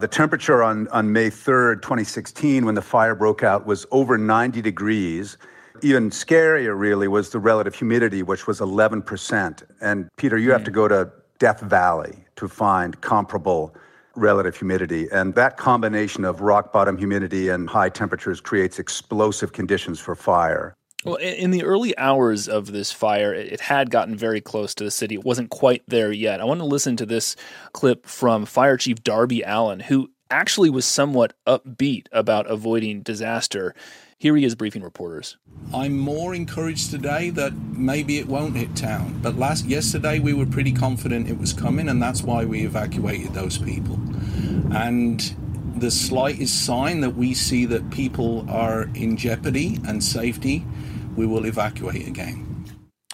the 0.00 0.08
temperature 0.08 0.62
on, 0.62 0.88
on 0.88 1.12
May 1.12 1.30
3rd, 1.30 1.82
2016, 1.82 2.64
when 2.64 2.74
the 2.74 2.82
fire 2.82 3.14
broke 3.14 3.42
out, 3.42 3.66
was 3.66 3.86
over 3.90 4.16
90 4.16 4.62
degrees. 4.62 5.36
Even 5.82 6.10
scarier, 6.10 6.78
really, 6.78 7.08
was 7.08 7.30
the 7.30 7.38
relative 7.38 7.74
humidity, 7.74 8.22
which 8.22 8.46
was 8.46 8.60
11%. 8.60 9.62
And 9.80 10.08
Peter, 10.16 10.38
you 10.38 10.50
mm. 10.50 10.52
have 10.52 10.64
to 10.64 10.70
go 10.70 10.88
to 10.88 11.10
Death 11.38 11.60
Valley 11.60 12.24
to 12.36 12.48
find 12.48 13.00
comparable 13.00 13.74
relative 14.18 14.56
humidity. 14.56 15.08
And 15.12 15.34
that 15.34 15.56
combination 15.56 16.24
of 16.24 16.40
rock 16.40 16.72
bottom 16.72 16.98
humidity 16.98 17.48
and 17.48 17.68
high 17.68 17.88
temperatures 17.88 18.40
creates 18.40 18.78
explosive 18.78 19.52
conditions 19.52 20.00
for 20.00 20.14
fire. 20.14 20.74
Well, 21.04 21.14
in 21.16 21.52
the 21.52 21.62
early 21.62 21.96
hours 21.96 22.48
of 22.48 22.72
this 22.72 22.90
fire, 22.90 23.32
it 23.32 23.60
had 23.60 23.90
gotten 23.90 24.16
very 24.16 24.40
close 24.40 24.74
to 24.74 24.84
the 24.84 24.90
city. 24.90 25.14
It 25.14 25.24
wasn't 25.24 25.50
quite 25.50 25.84
there 25.86 26.10
yet. 26.10 26.40
I 26.40 26.44
want 26.44 26.58
to 26.60 26.66
listen 26.66 26.96
to 26.96 27.06
this 27.06 27.36
clip 27.72 28.04
from 28.04 28.44
Fire 28.44 28.76
Chief 28.76 29.02
Darby 29.04 29.44
Allen, 29.44 29.78
who 29.78 30.10
actually 30.30 30.70
was 30.70 30.84
somewhat 30.84 31.34
upbeat 31.46 32.06
about 32.10 32.50
avoiding 32.50 33.02
disaster. 33.02 33.74
Here 34.20 34.34
he 34.34 34.44
is 34.44 34.56
briefing 34.56 34.82
reporters. 34.82 35.36
I'm 35.72 35.96
more 35.96 36.34
encouraged 36.34 36.90
today 36.90 37.30
that 37.30 37.52
maybe 37.54 38.18
it 38.18 38.26
won't 38.26 38.56
hit 38.56 38.74
town. 38.74 39.20
But 39.22 39.36
last 39.36 39.64
yesterday 39.66 40.18
we 40.18 40.34
were 40.34 40.44
pretty 40.44 40.72
confident 40.72 41.28
it 41.28 41.38
was 41.38 41.52
coming, 41.52 41.88
and 41.88 42.02
that's 42.02 42.22
why 42.22 42.44
we 42.44 42.66
evacuated 42.66 43.32
those 43.32 43.58
people. 43.58 43.94
And 44.74 45.20
the 45.76 45.92
slightest 45.92 46.66
sign 46.66 47.00
that 47.02 47.10
we 47.10 47.32
see 47.32 47.64
that 47.66 47.90
people 47.90 48.44
are 48.50 48.90
in 48.92 49.16
jeopardy 49.16 49.78
and 49.86 50.02
safety, 50.02 50.66
we 51.14 51.24
will 51.24 51.46
evacuate 51.46 52.08
again. 52.08 52.44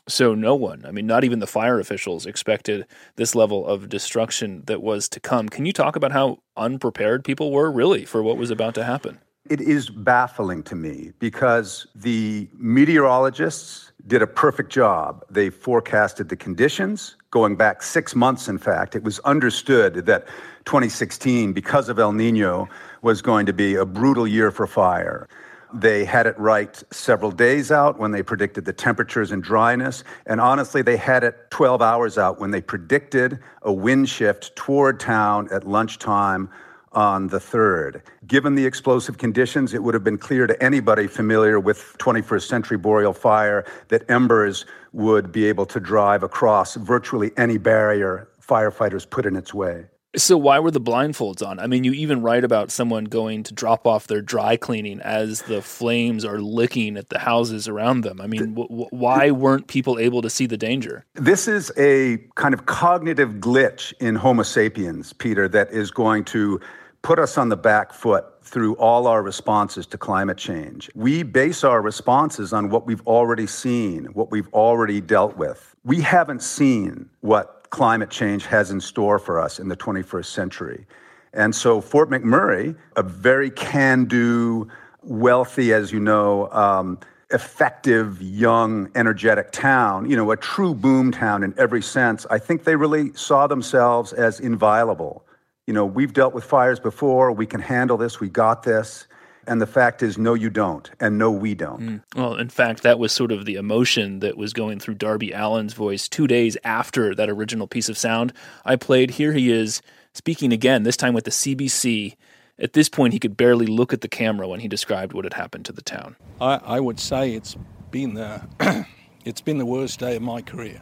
So, 0.08 0.34
no 0.34 0.54
one, 0.54 0.86
I 0.86 0.90
mean, 0.90 1.06
not 1.06 1.22
even 1.22 1.38
the 1.38 1.46
fire 1.46 1.80
officials, 1.80 2.24
expected 2.24 2.86
this 3.16 3.34
level 3.34 3.66
of 3.66 3.90
destruction 3.90 4.62
that 4.66 4.80
was 4.80 5.10
to 5.10 5.20
come. 5.20 5.50
Can 5.50 5.66
you 5.66 5.72
talk 5.74 5.96
about 5.96 6.12
how 6.12 6.38
unprepared 6.56 7.24
people 7.24 7.52
were, 7.52 7.70
really, 7.70 8.06
for 8.06 8.22
what 8.22 8.38
was 8.38 8.50
about 8.50 8.74
to 8.76 8.84
happen? 8.84 9.18
It 9.50 9.60
is 9.60 9.90
baffling 9.90 10.62
to 10.64 10.74
me 10.74 11.12
because 11.18 11.86
the 11.94 12.48
meteorologists 12.54 13.92
did 14.06 14.22
a 14.22 14.26
perfect 14.26 14.72
job. 14.72 15.22
They 15.28 15.50
forecasted 15.50 16.30
the 16.30 16.36
conditions 16.36 17.16
going 17.30 17.54
back 17.54 17.82
six 17.82 18.14
months, 18.14 18.48
in 18.48 18.56
fact. 18.56 18.96
It 18.96 19.02
was 19.02 19.18
understood 19.20 20.06
that 20.06 20.28
2016, 20.64 21.52
because 21.52 21.90
of 21.90 21.98
El 21.98 22.14
Nino, 22.14 22.70
was 23.02 23.20
going 23.20 23.44
to 23.44 23.52
be 23.52 23.74
a 23.74 23.84
brutal 23.84 24.26
year 24.26 24.50
for 24.50 24.66
fire. 24.66 25.28
They 25.74 26.06
had 26.06 26.26
it 26.26 26.38
right 26.38 26.82
several 26.90 27.30
days 27.30 27.70
out 27.70 27.98
when 27.98 28.12
they 28.12 28.22
predicted 28.22 28.64
the 28.64 28.72
temperatures 28.72 29.30
and 29.30 29.42
dryness. 29.42 30.04
And 30.24 30.40
honestly, 30.40 30.80
they 30.80 30.96
had 30.96 31.22
it 31.22 31.50
12 31.50 31.82
hours 31.82 32.16
out 32.16 32.40
when 32.40 32.50
they 32.50 32.62
predicted 32.62 33.40
a 33.60 33.72
wind 33.72 34.08
shift 34.08 34.56
toward 34.56 35.00
town 35.00 35.48
at 35.50 35.66
lunchtime 35.66 36.48
on 36.94 37.28
the 37.28 37.38
3rd. 37.38 38.02
Given 38.26 38.54
the 38.54 38.66
explosive 38.66 39.18
conditions, 39.18 39.74
it 39.74 39.82
would 39.82 39.94
have 39.94 40.04
been 40.04 40.18
clear 40.18 40.46
to 40.46 40.62
anybody 40.62 41.06
familiar 41.06 41.60
with 41.60 41.96
21st 41.98 42.48
century 42.48 42.76
boreal 42.78 43.12
fire 43.12 43.64
that 43.88 44.08
embers 44.10 44.64
would 44.92 45.32
be 45.32 45.46
able 45.46 45.66
to 45.66 45.80
drive 45.80 46.22
across 46.22 46.76
virtually 46.76 47.32
any 47.36 47.58
barrier 47.58 48.28
firefighters 48.40 49.08
put 49.08 49.26
in 49.26 49.36
its 49.36 49.52
way. 49.52 49.86
So 50.16 50.38
why 50.38 50.60
were 50.60 50.70
the 50.70 50.80
blindfolds 50.80 51.44
on? 51.44 51.58
I 51.58 51.66
mean, 51.66 51.82
you 51.82 51.92
even 51.92 52.22
write 52.22 52.44
about 52.44 52.70
someone 52.70 53.04
going 53.04 53.42
to 53.44 53.54
drop 53.54 53.84
off 53.84 54.06
their 54.06 54.22
dry 54.22 54.56
cleaning 54.56 55.00
as 55.00 55.42
the 55.42 55.60
flames 55.60 56.24
are 56.24 56.38
licking 56.38 56.96
at 56.96 57.08
the 57.08 57.18
houses 57.18 57.66
around 57.66 58.02
them. 58.02 58.20
I 58.20 58.28
mean, 58.28 58.54
w- 58.54 58.86
why 58.90 59.32
weren't 59.32 59.66
people 59.66 59.98
able 59.98 60.22
to 60.22 60.30
see 60.30 60.46
the 60.46 60.56
danger? 60.56 61.04
This 61.14 61.48
is 61.48 61.72
a 61.76 62.18
kind 62.36 62.54
of 62.54 62.66
cognitive 62.66 63.34
glitch 63.34 63.92
in 63.98 64.14
Homo 64.14 64.44
sapiens, 64.44 65.12
Peter, 65.12 65.48
that 65.48 65.72
is 65.72 65.90
going 65.90 66.24
to 66.26 66.60
put 67.04 67.18
us 67.18 67.36
on 67.36 67.50
the 67.50 67.56
back 67.56 67.92
foot 67.92 68.24
through 68.42 68.74
all 68.76 69.06
our 69.06 69.22
responses 69.22 69.86
to 69.86 69.98
climate 69.98 70.38
change. 70.38 70.90
We 70.94 71.22
base 71.22 71.62
our 71.62 71.82
responses 71.82 72.54
on 72.54 72.70
what 72.70 72.86
we've 72.86 73.06
already 73.06 73.46
seen, 73.46 74.06
what 74.06 74.30
we've 74.30 74.48
already 74.54 75.02
dealt 75.02 75.36
with. 75.36 75.76
We 75.84 76.00
haven't 76.00 76.42
seen 76.42 77.10
what 77.20 77.66
climate 77.68 78.08
change 78.08 78.46
has 78.46 78.70
in 78.70 78.80
store 78.80 79.18
for 79.18 79.38
us 79.38 79.58
in 79.58 79.68
the 79.68 79.76
21st 79.76 80.24
century. 80.24 80.86
And 81.34 81.54
so 81.54 81.82
Fort 81.82 82.08
McMurray, 82.08 82.74
a 82.96 83.02
very 83.02 83.50
can 83.50 84.06
do, 84.06 84.68
wealthy, 85.02 85.74
as 85.74 85.92
you 85.92 86.00
know, 86.00 86.50
um, 86.52 86.98
effective, 87.30 88.22
young, 88.22 88.90
energetic 88.94 89.52
town, 89.52 90.08
you 90.08 90.16
know, 90.16 90.30
a 90.30 90.36
true 90.38 90.74
boom 90.74 91.12
town 91.12 91.42
in 91.42 91.52
every 91.58 91.82
sense, 91.82 92.24
I 92.30 92.38
think 92.38 92.64
they 92.64 92.76
really 92.76 93.12
saw 93.12 93.46
themselves 93.46 94.14
as 94.14 94.40
inviolable. 94.40 95.26
You 95.66 95.74
know, 95.74 95.86
we've 95.86 96.12
dealt 96.12 96.34
with 96.34 96.44
fires 96.44 96.78
before, 96.78 97.32
we 97.32 97.46
can 97.46 97.60
handle 97.60 97.96
this, 97.96 98.20
we 98.20 98.28
got 98.28 98.62
this. 98.62 99.06
And 99.46 99.60
the 99.60 99.66
fact 99.66 100.02
is, 100.02 100.16
no, 100.16 100.32
you 100.32 100.48
don't, 100.48 100.90
and 101.00 101.18
no, 101.18 101.30
we 101.30 101.54
don't. 101.54 101.80
Mm. 101.80 102.02
Well, 102.16 102.36
in 102.36 102.48
fact, 102.48 102.82
that 102.82 102.98
was 102.98 103.12
sort 103.12 103.30
of 103.30 103.44
the 103.44 103.56
emotion 103.56 104.20
that 104.20 104.38
was 104.38 104.54
going 104.54 104.80
through 104.80 104.94
Darby 104.94 105.34
Allen's 105.34 105.74
voice 105.74 106.08
two 106.08 106.26
days 106.26 106.56
after 106.64 107.14
that 107.14 107.28
original 107.28 107.66
piece 107.66 107.90
of 107.90 107.98
sound 107.98 108.32
I 108.64 108.76
played. 108.76 109.10
Here 109.10 109.32
he 109.32 109.52
is 109.52 109.82
speaking 110.14 110.52
again, 110.52 110.84
this 110.84 110.96
time 110.96 111.12
with 111.12 111.24
the 111.24 111.30
CBC. 111.30 112.16
At 112.58 112.72
this 112.72 112.88
point, 112.88 113.12
he 113.12 113.18
could 113.18 113.36
barely 113.36 113.66
look 113.66 113.92
at 113.92 114.00
the 114.00 114.08
camera 114.08 114.48
when 114.48 114.60
he 114.60 114.68
described 114.68 115.12
what 115.12 115.24
had 115.24 115.34
happened 115.34 115.66
to 115.66 115.72
the 115.72 115.82
town. 115.82 116.16
I, 116.40 116.60
I 116.64 116.80
would 116.80 117.00
say 117.00 117.32
it's 117.32 117.56
been 117.90 118.14
the 118.14 118.42
it's 119.24 119.40
been 119.40 119.58
the 119.58 119.66
worst 119.66 119.98
day 119.98 120.16
of 120.16 120.22
my 120.22 120.40
career, 120.40 120.80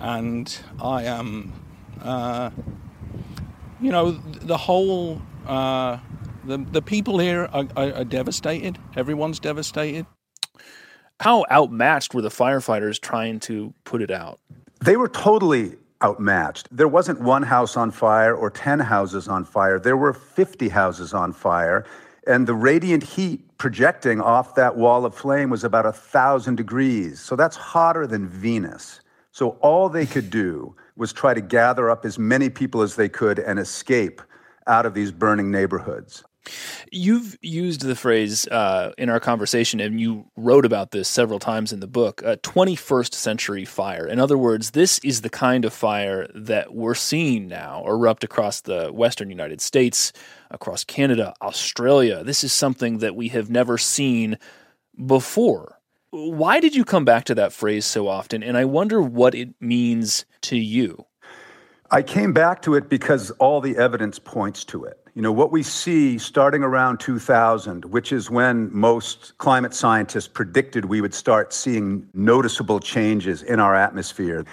and 0.00 0.56
I 0.80 1.04
am, 1.04 1.52
uh, 2.02 2.50
you 3.80 3.90
know, 3.90 4.12
the 4.12 4.56
whole 4.56 5.20
uh, 5.46 5.98
the 6.44 6.58
the 6.58 6.82
people 6.82 7.18
here 7.18 7.48
are, 7.52 7.66
are, 7.76 7.92
are 7.94 8.04
devastated. 8.04 8.78
Everyone's 8.96 9.38
devastated. 9.38 10.06
How 11.20 11.44
outmatched 11.50 12.14
were 12.14 12.22
the 12.22 12.28
firefighters 12.28 13.00
trying 13.00 13.40
to 13.40 13.72
put 13.84 14.02
it 14.02 14.10
out? 14.10 14.40
They 14.84 14.96
were 14.96 15.08
totally 15.08 15.76
outmatched. 16.02 16.68
There 16.70 16.88
wasn't 16.88 17.20
one 17.20 17.42
house 17.42 17.76
on 17.76 17.90
fire 17.90 18.34
or 18.34 18.50
10 18.50 18.80
houses 18.80 19.28
on 19.28 19.44
fire. 19.44 19.78
There 19.78 19.96
were 19.96 20.12
50 20.12 20.68
houses 20.68 21.14
on 21.14 21.32
fire. 21.32 21.86
And 22.26 22.46
the 22.46 22.54
radiant 22.54 23.02
heat 23.02 23.56
projecting 23.58 24.20
off 24.20 24.54
that 24.56 24.76
wall 24.76 25.04
of 25.04 25.14
flame 25.14 25.50
was 25.50 25.62
about 25.62 25.86
a 25.86 25.92
thousand 25.92 26.56
degrees. 26.56 27.20
So 27.20 27.36
that's 27.36 27.56
hotter 27.56 28.06
than 28.06 28.28
Venus. 28.28 29.00
So 29.30 29.50
all 29.60 29.88
they 29.88 30.06
could 30.06 30.30
do 30.30 30.74
was 30.96 31.12
try 31.12 31.34
to 31.34 31.40
gather 31.40 31.90
up 31.90 32.04
as 32.04 32.18
many 32.18 32.48
people 32.48 32.82
as 32.82 32.96
they 32.96 33.08
could 33.08 33.38
and 33.38 33.58
escape 33.58 34.22
out 34.66 34.86
of 34.86 34.94
these 34.94 35.12
burning 35.12 35.50
neighborhoods. 35.50 36.24
You've 36.92 37.38
used 37.40 37.80
the 37.80 37.96
phrase 37.96 38.46
uh, 38.48 38.92
in 38.98 39.08
our 39.08 39.20
conversation, 39.20 39.80
and 39.80 40.00
you 40.00 40.26
wrote 40.36 40.66
about 40.66 40.90
this 40.90 41.08
several 41.08 41.38
times 41.38 41.72
in 41.72 41.80
the 41.80 41.86
book 41.86 42.22
uh, 42.24 42.36
21st 42.42 43.14
century 43.14 43.64
fire. 43.64 44.06
In 44.06 44.20
other 44.20 44.36
words, 44.36 44.72
this 44.72 44.98
is 44.98 45.22
the 45.22 45.30
kind 45.30 45.64
of 45.64 45.72
fire 45.72 46.28
that 46.34 46.74
we're 46.74 46.94
seeing 46.94 47.48
now 47.48 47.82
erupt 47.86 48.24
across 48.24 48.60
the 48.60 48.90
western 48.92 49.30
United 49.30 49.60
States, 49.60 50.12
across 50.50 50.84
Canada, 50.84 51.32
Australia. 51.40 52.22
This 52.22 52.44
is 52.44 52.52
something 52.52 52.98
that 52.98 53.16
we 53.16 53.28
have 53.28 53.48
never 53.48 53.78
seen 53.78 54.38
before. 55.06 55.73
Why 56.14 56.60
did 56.60 56.76
you 56.76 56.84
come 56.84 57.04
back 57.04 57.24
to 57.24 57.34
that 57.34 57.52
phrase 57.52 57.84
so 57.84 58.06
often? 58.06 58.44
And 58.44 58.56
I 58.56 58.66
wonder 58.66 59.02
what 59.02 59.34
it 59.34 59.52
means 59.60 60.24
to 60.42 60.56
you. 60.56 61.06
I 61.90 62.02
came 62.02 62.32
back 62.32 62.62
to 62.62 62.74
it 62.76 62.88
because 62.88 63.32
all 63.32 63.60
the 63.60 63.76
evidence 63.76 64.20
points 64.20 64.64
to 64.66 64.84
it. 64.84 64.96
You 65.14 65.22
know, 65.22 65.32
what 65.32 65.50
we 65.50 65.64
see 65.64 66.16
starting 66.18 66.62
around 66.62 67.00
2000, 67.00 67.86
which 67.86 68.12
is 68.12 68.30
when 68.30 68.72
most 68.72 69.36
climate 69.38 69.74
scientists 69.74 70.28
predicted 70.28 70.84
we 70.84 71.00
would 71.00 71.14
start 71.14 71.52
seeing 71.52 72.08
noticeable 72.14 72.78
changes 72.78 73.42
in 73.42 73.58
our 73.58 73.74
atmosphere, 73.74 74.44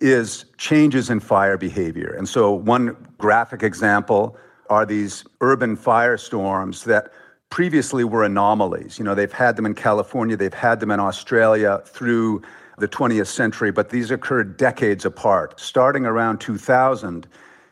is 0.00 0.44
changes 0.58 1.10
in 1.10 1.18
fire 1.18 1.58
behavior. 1.58 2.14
And 2.16 2.28
so, 2.28 2.52
one 2.52 2.96
graphic 3.18 3.64
example 3.64 4.36
are 4.68 4.86
these 4.86 5.24
urban 5.40 5.76
firestorms 5.76 6.84
that 6.84 7.12
previously 7.50 8.04
were 8.04 8.24
anomalies. 8.24 8.98
You 8.98 9.04
know, 9.04 9.14
they've 9.14 9.32
had 9.32 9.56
them 9.56 9.66
in 9.66 9.74
California, 9.74 10.36
they've 10.36 10.54
had 10.54 10.80
them 10.80 10.90
in 10.90 11.00
Australia 11.00 11.82
through 11.84 12.42
the 12.78 12.88
20th 12.88 13.26
century, 13.26 13.70
but 13.70 13.90
these 13.90 14.10
occurred 14.10 14.56
decades 14.56 15.04
apart. 15.04 15.60
Starting 15.60 16.06
around 16.06 16.40
2000, 16.40 17.26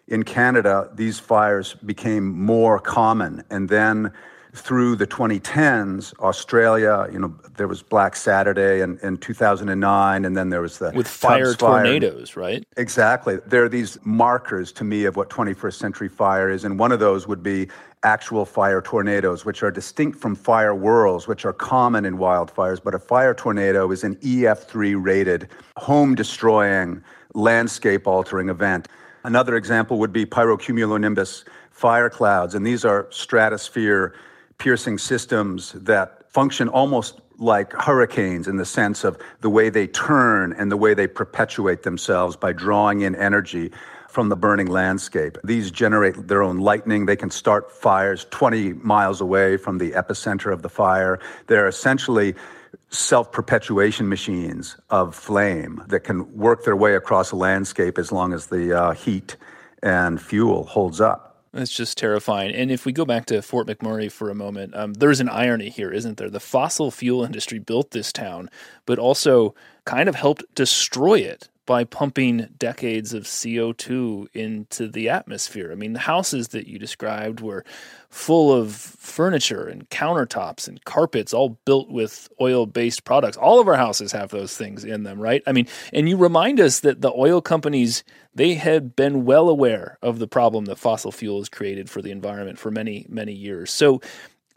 in 0.09 0.23
Canada, 0.23 0.91
these 0.95 1.19
fires 1.19 1.75
became 1.75 2.27
more 2.27 2.79
common. 2.79 3.45
And 3.51 3.69
then 3.69 4.13
through 4.59 4.97
the 4.97 5.07
2010s, 5.07 6.13
Australia, 6.19 7.09
you 7.13 7.19
know, 7.19 7.35
there 7.57 7.69
was 7.69 7.83
Black 7.83 8.17
Saturday 8.17 8.81
in, 8.81 8.99
in 9.03 9.17
2009, 9.17 10.25
and 10.25 10.37
then 10.37 10.51
there 10.51 10.61
was 10.61 10.79
the 10.79 10.93
with 10.95 11.09
fire 11.09 11.55
tornadoes, 11.55 12.37
right? 12.37 12.67
Exactly. 12.77 13.39
There 13.47 13.65
are 13.65 13.69
these 13.69 13.99
markers 14.05 14.73
to 14.73 14.85
me 14.85 15.05
of 15.05 15.17
what 15.17 15.31
21st 15.31 15.75
century 15.75 16.09
fire 16.09 16.51
is, 16.51 16.65
and 16.65 16.79
one 16.79 16.93
of 16.93 17.01
those 17.01 17.27
would 17.27 17.43
be 17.43 17.69
actual 18.03 18.45
fire 18.45 18.81
tornadoes, 18.81 19.45
which 19.45 19.63
are 19.63 19.71
distinct 19.71 20.19
from 20.19 20.35
fire 20.35 20.75
whirls, 20.75 21.27
which 21.27 21.45
are 21.45 21.53
common 21.53 22.05
in 22.05 22.19
wildfires. 22.19 22.83
But 22.83 22.95
a 22.95 22.99
fire 22.99 23.35
tornado 23.35 23.91
is 23.91 24.05
an 24.05 24.17
EF3 24.17 25.03
rated, 25.03 25.49
home 25.77 26.15
destroying, 26.15 27.03
landscape 27.35 28.07
altering 28.07 28.49
event. 28.49 28.89
Another 29.25 29.57
example 29.57 29.99
would 29.99 30.13
be 30.13 30.25
pyrocumulonimbus 30.25 31.45
fire 31.71 32.11
clouds, 32.11 32.55
and 32.55 32.67
these 32.67 32.85
are 32.85 33.07
stratosphere 33.11 34.15
piercing 34.59 34.99
systems 34.99 35.73
that 35.73 36.31
function 36.31 36.69
almost 36.69 37.21
like 37.39 37.73
hurricanes 37.73 38.49
in 38.49 38.57
the 38.57 38.65
sense 38.65 39.05
of 39.05 39.17
the 39.41 39.49
way 39.49 39.71
they 39.71 39.87
turn 39.87 40.53
and 40.53 40.71
the 40.71 40.77
way 40.77 40.93
they 40.93 41.07
perpetuate 41.07 41.85
themselves 41.85 42.37
by 42.37 42.53
drawing 42.53 43.03
in 43.03 43.15
energy 43.15 43.71
from 44.09 44.29
the 44.29 44.37
burning 44.37 44.67
landscape. 44.67 45.39
These 45.45 45.71
generate 45.71 46.29
their 46.29 46.43
own 46.43 46.59
lightning. 46.59 47.07
They 47.07 47.17
can 47.17 47.31
start 47.31 47.71
fires 47.71 48.27
20 48.31 48.73
miles 48.75 49.21
away 49.21 49.57
from 49.57 49.79
the 49.79 49.93
epicenter 49.93 50.53
of 50.53 50.63
the 50.63 50.69
fire. 50.69 51.21
They're 51.47 51.69
essentially 51.69 52.35
self 52.91 53.31
perpetuation 53.31 54.09
machines 54.09 54.77
of 54.91 55.15
flame 55.15 55.83
that 55.89 56.01
can 56.01 56.37
work 56.37 56.65
their 56.65 56.77
way 56.77 56.95
across 56.95 57.31
a 57.31 57.37
landscape 57.37 57.99
as 57.99 58.11
long 58.11 58.33
as 58.33 58.47
the 58.47 58.73
uh, 58.77 58.93
heat 58.93 59.37
and 59.83 60.21
fuel 60.21 60.65
holds 60.65 61.01
up. 61.01 61.28
It's 61.55 61.75
just 61.75 61.97
terrifying. 61.97 62.55
And 62.55 62.71
if 62.71 62.85
we 62.85 62.93
go 62.93 63.05
back 63.05 63.27
to 63.27 63.41
Fort 63.43 63.67
McMurray 63.67 64.13
for 64.13 64.31
a 64.31 64.35
moment, 64.35 64.77
um, 64.77 64.93
there's 64.95 65.21
an 65.21 65.29
irony 65.29 65.71
here, 65.71 65.91
isn't 65.91 66.19
there? 66.19 66.31
The 66.31 66.41
fossil 66.41 66.91
fuel 66.91 67.25
industry 67.25 67.59
built 67.59 67.91
this 67.91 68.13
town, 68.13 68.51
but 68.85 68.99
also 68.99 69.55
kind 69.85 70.09
of 70.09 70.15
helped 70.15 70.45
destroy 70.55 71.21
it 71.21 71.49
by 71.69 71.85
pumping 71.85 72.49
decades 72.57 73.13
of 73.13 73.25
CO2 73.25 74.27
into 74.33 74.89
the 74.89 75.11
atmosphere. 75.11 75.71
I 75.71 75.75
mean, 75.75 75.93
the 75.93 75.99
houses 75.99 76.49
that 76.49 76.67
you 76.67 76.79
described 76.79 77.41
were 77.41 77.63
full 78.09 78.55
of 78.55 78.73
furniture 78.73 79.69
and 79.69 79.87
countertops 79.91 80.67
and 80.67 80.83
carpets, 80.87 81.35
all 81.35 81.59
built 81.67 81.91
with 81.91 82.27
oil 82.41 82.65
based 82.65 83.05
products. 83.05 83.37
All 83.37 83.61
of 83.61 83.69
our 83.69 83.77
houses 83.77 84.13
have 84.13 84.31
those 84.31 84.57
things 84.57 84.83
in 84.83 85.03
them, 85.03 85.21
right? 85.21 85.43
I 85.47 85.53
mean, 85.53 85.67
and 85.93 86.09
you 86.09 86.17
remind 86.17 86.59
us 86.59 86.81
that 86.81 87.03
the 87.03 87.13
oil 87.13 87.43
companies, 87.43 88.03
they 88.35 88.55
had 88.55 88.97
been 88.97 89.27
well 89.27 89.51
aware 89.51 89.99
of 90.01 90.21
the 90.21 90.27
problem 90.27 90.65
that 90.65 90.79
fossil 90.79 91.13
fuels 91.13 91.51
created 91.51 91.91
for 91.91 92.01
the 92.01 92.13
environment 92.13 92.59
for 92.59 92.71
many, 92.71 93.05
many 93.11 93.35
years. 93.35 93.71
So, 93.71 94.01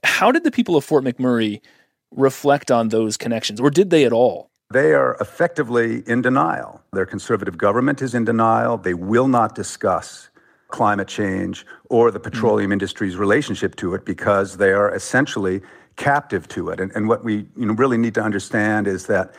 how 0.05 0.31
did 0.31 0.45
the 0.45 0.51
people 0.51 0.77
of 0.77 0.85
Fort 0.85 1.03
McMurray 1.03 1.59
reflect 2.15 2.71
on 2.71 2.87
those 2.87 3.17
connections, 3.17 3.59
or 3.59 3.69
did 3.69 3.89
they 3.89 4.05
at 4.05 4.13
all? 4.13 4.50
They 4.71 4.93
are 4.93 5.17
effectively 5.19 6.03
in 6.07 6.21
denial. 6.21 6.81
Their 6.93 7.05
conservative 7.05 7.57
government 7.57 8.01
is 8.01 8.13
in 8.13 8.25
denial. 8.25 8.77
They 8.77 8.93
will 8.93 9.27
not 9.27 9.55
discuss 9.55 10.29
climate 10.69 11.07
change 11.07 11.65
or 11.89 12.11
the 12.11 12.19
petroleum 12.19 12.69
mm. 12.69 12.73
industry's 12.73 13.17
relationship 13.17 13.75
to 13.75 13.93
it 13.93 14.05
because 14.05 14.57
they 14.57 14.71
are 14.71 14.93
essentially 14.95 15.61
captive 15.97 16.47
to 16.47 16.69
it. 16.69 16.79
And, 16.79 16.91
and 16.93 17.07
what 17.07 17.23
we 17.23 17.45
you 17.57 17.65
know, 17.65 17.73
really 17.73 17.97
need 17.97 18.15
to 18.15 18.21
understand 18.21 18.87
is 18.87 19.07
that 19.07 19.35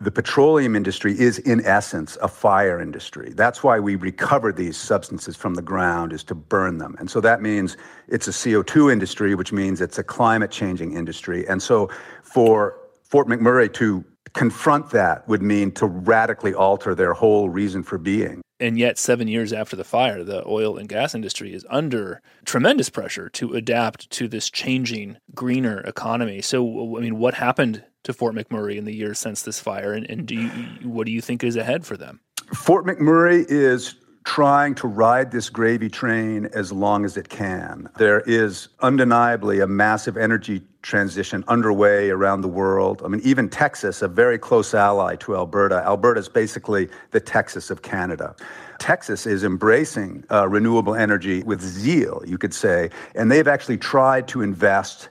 the 0.00 0.12
petroleum 0.12 0.76
industry 0.76 1.18
is 1.18 1.40
in 1.40 1.64
essence 1.64 2.16
a 2.22 2.28
fire 2.28 2.80
industry. 2.80 3.32
That's 3.34 3.64
why 3.64 3.80
we 3.80 3.96
recover 3.96 4.52
these 4.52 4.76
substances 4.76 5.34
from 5.34 5.54
the 5.54 5.62
ground 5.62 6.12
is 6.12 6.22
to 6.24 6.36
burn 6.36 6.78
them. 6.78 6.94
And 7.00 7.10
so 7.10 7.20
that 7.22 7.42
means 7.42 7.76
it's 8.06 8.28
a 8.28 8.30
CO2 8.30 8.92
industry, 8.92 9.34
which 9.34 9.52
means 9.52 9.80
it's 9.80 9.98
a 9.98 10.04
climate 10.04 10.52
changing 10.52 10.92
industry. 10.96 11.48
And 11.48 11.60
so 11.60 11.90
for 12.22 12.78
Fort 13.02 13.26
McMurray 13.26 13.72
to 13.74 14.04
confront 14.34 14.90
that 14.90 15.26
would 15.28 15.42
mean 15.42 15.72
to 15.72 15.86
radically 15.86 16.54
alter 16.54 16.94
their 16.94 17.12
whole 17.12 17.48
reason 17.48 17.82
for 17.82 17.98
being. 17.98 18.42
And 18.60 18.76
yet, 18.76 18.98
seven 18.98 19.28
years 19.28 19.52
after 19.52 19.76
the 19.76 19.84
fire, 19.84 20.24
the 20.24 20.44
oil 20.46 20.78
and 20.78 20.88
gas 20.88 21.14
industry 21.14 21.54
is 21.54 21.64
under 21.70 22.20
tremendous 22.44 22.90
pressure 22.90 23.28
to 23.30 23.54
adapt 23.54 24.10
to 24.10 24.26
this 24.26 24.50
changing, 24.50 25.18
greener 25.34 25.80
economy. 25.80 26.42
So, 26.42 26.96
I 26.96 27.00
mean, 27.00 27.18
what 27.18 27.34
happened 27.34 27.84
to 28.02 28.12
Fort 28.12 28.34
McMurray 28.34 28.76
in 28.76 28.84
the 28.84 28.94
years 28.94 29.18
since 29.18 29.42
this 29.42 29.60
fire, 29.60 29.92
and, 29.92 30.08
and 30.10 30.26
do 30.26 30.34
you, 30.34 30.48
what 30.82 31.06
do 31.06 31.12
you 31.12 31.20
think 31.20 31.44
is 31.44 31.56
ahead 31.56 31.86
for 31.86 31.96
them? 31.96 32.20
Fort 32.52 32.84
McMurray 32.84 33.44
is 33.48 33.94
trying 34.28 34.74
to 34.74 34.86
ride 34.86 35.30
this 35.30 35.48
gravy 35.48 35.88
train 35.88 36.50
as 36.52 36.70
long 36.70 37.06
as 37.06 37.16
it 37.16 37.30
can. 37.30 37.88
There 37.96 38.20
is 38.26 38.68
undeniably 38.80 39.60
a 39.60 39.66
massive 39.66 40.18
energy 40.18 40.60
transition 40.82 41.42
underway 41.48 42.10
around 42.10 42.42
the 42.42 42.48
world. 42.48 43.00
I 43.02 43.08
mean, 43.08 43.22
even 43.24 43.48
Texas, 43.48 44.02
a 44.02 44.06
very 44.06 44.38
close 44.38 44.74
ally 44.74 45.16
to 45.16 45.34
Alberta, 45.34 45.76
Alberta 45.76 46.20
is 46.20 46.28
basically 46.28 46.90
the 47.10 47.20
Texas 47.20 47.70
of 47.70 47.80
Canada. 47.80 48.36
Texas 48.78 49.26
is 49.26 49.44
embracing 49.44 50.24
uh, 50.30 50.46
renewable 50.46 50.94
energy 50.94 51.42
with 51.44 51.62
zeal, 51.62 52.22
you 52.26 52.36
could 52.36 52.52
say, 52.52 52.90
and 53.14 53.32
they've 53.32 53.48
actually 53.48 53.78
tried 53.78 54.28
to 54.28 54.42
invest 54.42 55.08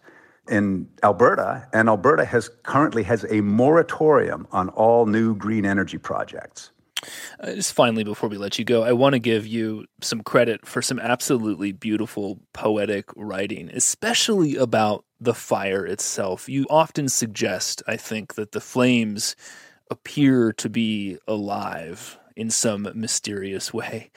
in 0.48 0.88
Alberta, 1.02 1.68
and 1.74 1.90
Alberta 1.90 2.24
has 2.24 2.52
currently 2.62 3.02
has 3.02 3.26
a 3.32 3.42
moratorium 3.42 4.48
on 4.52 4.70
all 4.70 5.08
new 5.08 5.36
green 5.36 5.66
energy 5.66 5.98
projects. 5.98 6.70
Uh, 7.40 7.54
just 7.54 7.74
finally, 7.74 8.04
before 8.04 8.30
we 8.30 8.38
let 8.38 8.58
you 8.58 8.66
go, 8.66 8.84
I 8.84 8.92
want 8.94 9.14
to 9.14 9.20
give 9.20 9.46
you 9.46 9.86
some 10.02 10.22
credit 10.22 10.66
for 10.66 10.82
some 10.82 11.00
absolutely 11.00 11.72
beautiful 11.72 12.40
poetic 12.54 13.06
writing, 13.16 13.70
especially 13.74 14.56
about 14.56 15.06
the 15.20 15.34
fire 15.34 15.86
itself. 15.86 16.50
You 16.50 16.66
often 16.70 17.10
suggest, 17.10 17.84
I 17.88 17.98
think, 17.98 18.36
that 18.36 18.52
the 18.52 18.62
flames 18.62 19.36
appear 19.90 20.52
to 20.54 20.70
be 20.70 21.18
alive 21.28 22.18
in 22.36 22.50
some 22.50 22.88
mysterious 22.94 23.74
way. 23.74 24.12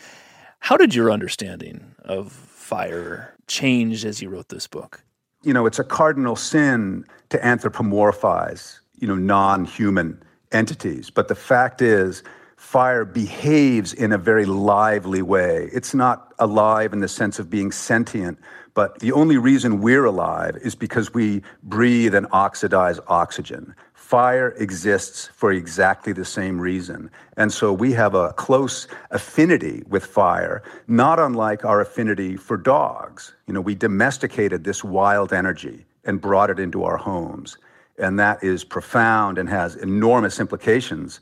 How 0.61 0.77
did 0.77 0.95
your 0.95 1.11
understanding 1.11 1.95
of 2.05 2.33
fire 2.33 3.35
change 3.47 4.05
as 4.05 4.21
you 4.21 4.29
wrote 4.29 4.49
this 4.49 4.67
book? 4.67 5.03
You 5.43 5.55
know, 5.55 5.65
it's 5.65 5.79
a 5.79 5.85
cardinal 5.85 6.37
sin 6.37 7.05
to 7.31 7.39
anthropomorphize, 7.39 8.79
you 8.99 9.09
know, 9.09 9.15
non 9.15 9.65
human 9.65 10.23
entities. 10.53 11.09
But 11.09 11.29
the 11.29 11.35
fact 11.35 11.81
is, 11.81 12.23
fire 12.61 13.07
behaves 13.07 13.95
in 13.95 14.13
a 14.13 14.19
very 14.19 14.45
lively 14.45 15.23
way. 15.23 15.71
It's 15.73 15.95
not 15.95 16.35
alive 16.39 16.93
in 16.93 17.01
the 17.01 17.09
sense 17.09 17.39
of 17.39 17.49
being 17.49 17.73
sentient, 17.73 18.39
but 18.75 18.99
the 18.99 19.13
only 19.13 19.39
reason 19.39 19.81
we're 19.81 20.05
alive 20.05 20.57
is 20.59 20.75
because 20.75 21.13
we 21.15 21.43
breathe 21.63 22.15
and 22.15 22.27
oxidize 22.33 23.01
oxygen. 23.09 23.75
Fire 23.95 24.51
exists 24.59 25.31
for 25.35 25.51
exactly 25.51 26.13
the 26.13 26.25
same 26.25 26.61
reason. 26.61 27.11
And 27.39 27.51
so 27.51 27.73
we 27.73 27.93
have 27.93 28.15
a 28.15 28.35
close 28.35 28.87
affinity 29.11 29.83
with 29.89 30.05
fire, 30.05 30.63
not 30.87 31.19
unlike 31.19 31.65
our 31.65 31.81
affinity 31.81 32.37
for 32.37 32.59
dogs. 32.59 33.33
You 33.47 33.55
know, 33.55 33.63
we 33.63 33.75
domesticated 33.75 34.65
this 34.65 34.85
wild 34.85 35.33
energy 35.33 35.87
and 36.05 36.21
brought 36.21 36.51
it 36.51 36.61
into 36.61 36.85
our 36.85 36.99
homes. 36.99 37.57
And 37.97 38.19
that 38.19 38.45
is 38.45 38.65
profound 38.65 39.39
and 39.39 39.49
has 39.49 39.77
enormous 39.77 40.39
implications 40.39 41.21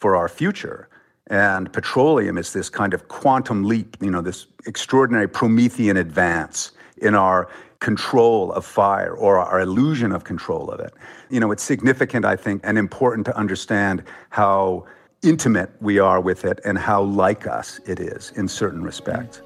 for 0.00 0.16
our 0.16 0.28
future. 0.28 0.88
And 1.28 1.72
petroleum 1.72 2.36
is 2.38 2.52
this 2.52 2.68
kind 2.68 2.92
of 2.92 3.06
quantum 3.06 3.64
leap, 3.64 3.96
you 4.00 4.10
know, 4.10 4.20
this 4.20 4.46
extraordinary 4.66 5.28
Promethean 5.28 5.96
advance 5.96 6.72
in 6.96 7.14
our 7.14 7.48
control 7.78 8.52
of 8.52 8.66
fire 8.66 9.14
or 9.14 9.38
our 9.38 9.60
illusion 9.60 10.12
of 10.12 10.24
control 10.24 10.70
of 10.70 10.80
it. 10.80 10.92
You 11.30 11.40
know, 11.40 11.52
it's 11.52 11.62
significant, 11.62 12.24
I 12.24 12.36
think, 12.36 12.62
and 12.64 12.76
important 12.76 13.26
to 13.26 13.36
understand 13.36 14.02
how 14.30 14.86
intimate 15.22 15.70
we 15.80 15.98
are 15.98 16.20
with 16.20 16.44
it 16.44 16.60
and 16.64 16.76
how 16.76 17.02
like 17.02 17.46
us 17.46 17.80
it 17.86 18.00
is 18.00 18.32
in 18.36 18.48
certain 18.48 18.82
respects. 18.82 19.40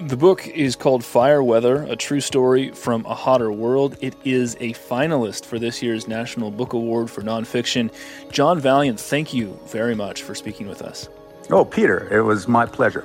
The 0.00 0.16
book 0.16 0.46
is 0.46 0.76
called 0.76 1.04
Fire 1.04 1.42
Weather 1.42 1.82
A 1.82 1.96
True 1.96 2.20
Story 2.20 2.70
from 2.70 3.04
a 3.04 3.14
Hotter 3.14 3.50
World. 3.50 3.96
It 4.00 4.14
is 4.24 4.54
a 4.60 4.72
finalist 4.74 5.44
for 5.44 5.58
this 5.58 5.82
year's 5.82 6.06
National 6.06 6.52
Book 6.52 6.72
Award 6.72 7.10
for 7.10 7.22
Nonfiction. 7.22 7.92
John 8.30 8.60
Vaillant, 8.60 9.00
thank 9.00 9.34
you 9.34 9.58
very 9.66 9.96
much 9.96 10.22
for 10.22 10.36
speaking 10.36 10.68
with 10.68 10.82
us. 10.82 11.08
Oh, 11.50 11.64
Peter, 11.64 12.08
it 12.16 12.20
was 12.20 12.46
my 12.46 12.64
pleasure. 12.64 13.04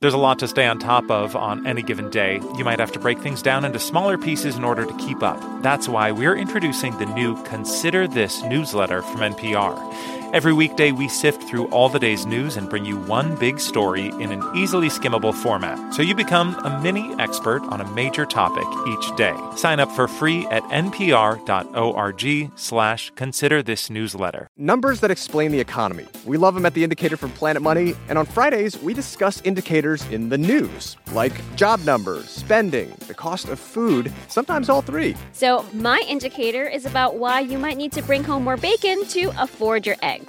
There's 0.00 0.14
a 0.14 0.16
lot 0.16 0.38
to 0.38 0.48
stay 0.48 0.66
on 0.66 0.78
top 0.78 1.10
of 1.10 1.36
on 1.36 1.66
any 1.66 1.82
given 1.82 2.08
day. 2.08 2.40
You 2.56 2.64
might 2.64 2.80
have 2.80 2.92
to 2.92 2.98
break 2.98 3.18
things 3.18 3.42
down 3.42 3.66
into 3.66 3.78
smaller 3.78 4.16
pieces 4.16 4.56
in 4.56 4.64
order 4.64 4.86
to 4.86 4.96
keep 4.96 5.22
up. 5.22 5.38
That's 5.62 5.90
why 5.90 6.10
we're 6.10 6.36
introducing 6.36 6.96
the 6.96 7.04
new 7.04 7.36
Consider 7.44 8.08
This 8.08 8.42
newsletter 8.42 9.02
from 9.02 9.20
NPR. 9.20 10.19
Every 10.32 10.52
weekday, 10.52 10.92
we 10.92 11.08
sift 11.08 11.42
through 11.42 11.66
all 11.70 11.88
the 11.88 11.98
day's 11.98 12.24
news 12.24 12.56
and 12.56 12.70
bring 12.70 12.84
you 12.84 12.96
one 12.96 13.34
big 13.34 13.58
story 13.58 14.10
in 14.20 14.30
an 14.30 14.44
easily 14.56 14.86
skimmable 14.86 15.34
format, 15.34 15.92
so 15.92 16.02
you 16.02 16.14
become 16.14 16.54
a 16.64 16.80
mini 16.80 17.12
expert 17.18 17.64
on 17.64 17.80
a 17.80 17.90
major 17.94 18.24
topic 18.24 18.64
each 18.86 19.16
day. 19.16 19.36
Sign 19.56 19.80
up 19.80 19.90
for 19.90 20.06
free 20.06 20.46
at 20.46 20.62
npr.org 20.70 22.52
slash 22.54 23.10
consider 23.16 23.60
this 23.60 23.90
newsletter. 23.90 24.46
Numbers 24.56 25.00
that 25.00 25.10
explain 25.10 25.50
the 25.50 25.58
economy. 25.58 26.06
We 26.24 26.36
love 26.36 26.54
them 26.54 26.64
at 26.64 26.74
The 26.74 26.84
Indicator 26.84 27.16
from 27.16 27.32
Planet 27.32 27.60
Money, 27.60 27.94
and 28.08 28.16
on 28.16 28.24
Fridays, 28.24 28.80
we 28.80 28.94
discuss 28.94 29.42
indicators 29.42 30.06
in 30.12 30.28
the 30.28 30.38
news, 30.38 30.96
like 31.12 31.32
job 31.56 31.80
numbers, 31.84 32.28
spending, 32.30 32.94
the 33.08 33.14
cost 33.14 33.48
of 33.48 33.58
food, 33.58 34.12
sometimes 34.28 34.68
all 34.68 34.82
three. 34.82 35.16
So, 35.32 35.66
my 35.72 36.00
indicator 36.08 36.68
is 36.68 36.86
about 36.86 37.16
why 37.16 37.40
you 37.40 37.58
might 37.58 37.76
need 37.76 37.90
to 37.92 38.02
bring 38.02 38.22
home 38.22 38.44
more 38.44 38.56
bacon 38.56 39.04
to 39.06 39.32
afford 39.36 39.86
your 39.86 39.96
eggs. 40.02 40.19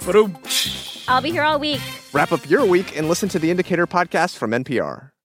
I'll 1.08 1.22
be 1.22 1.30
here 1.30 1.42
all 1.42 1.58
week. 1.58 1.80
Wrap 2.12 2.32
up 2.32 2.48
your 2.48 2.64
week 2.66 2.96
and 2.96 3.08
listen 3.08 3.28
to 3.30 3.38
the 3.38 3.50
Indicator 3.50 3.86
podcast 3.86 4.36
from 4.36 4.50
NPR. 4.50 5.11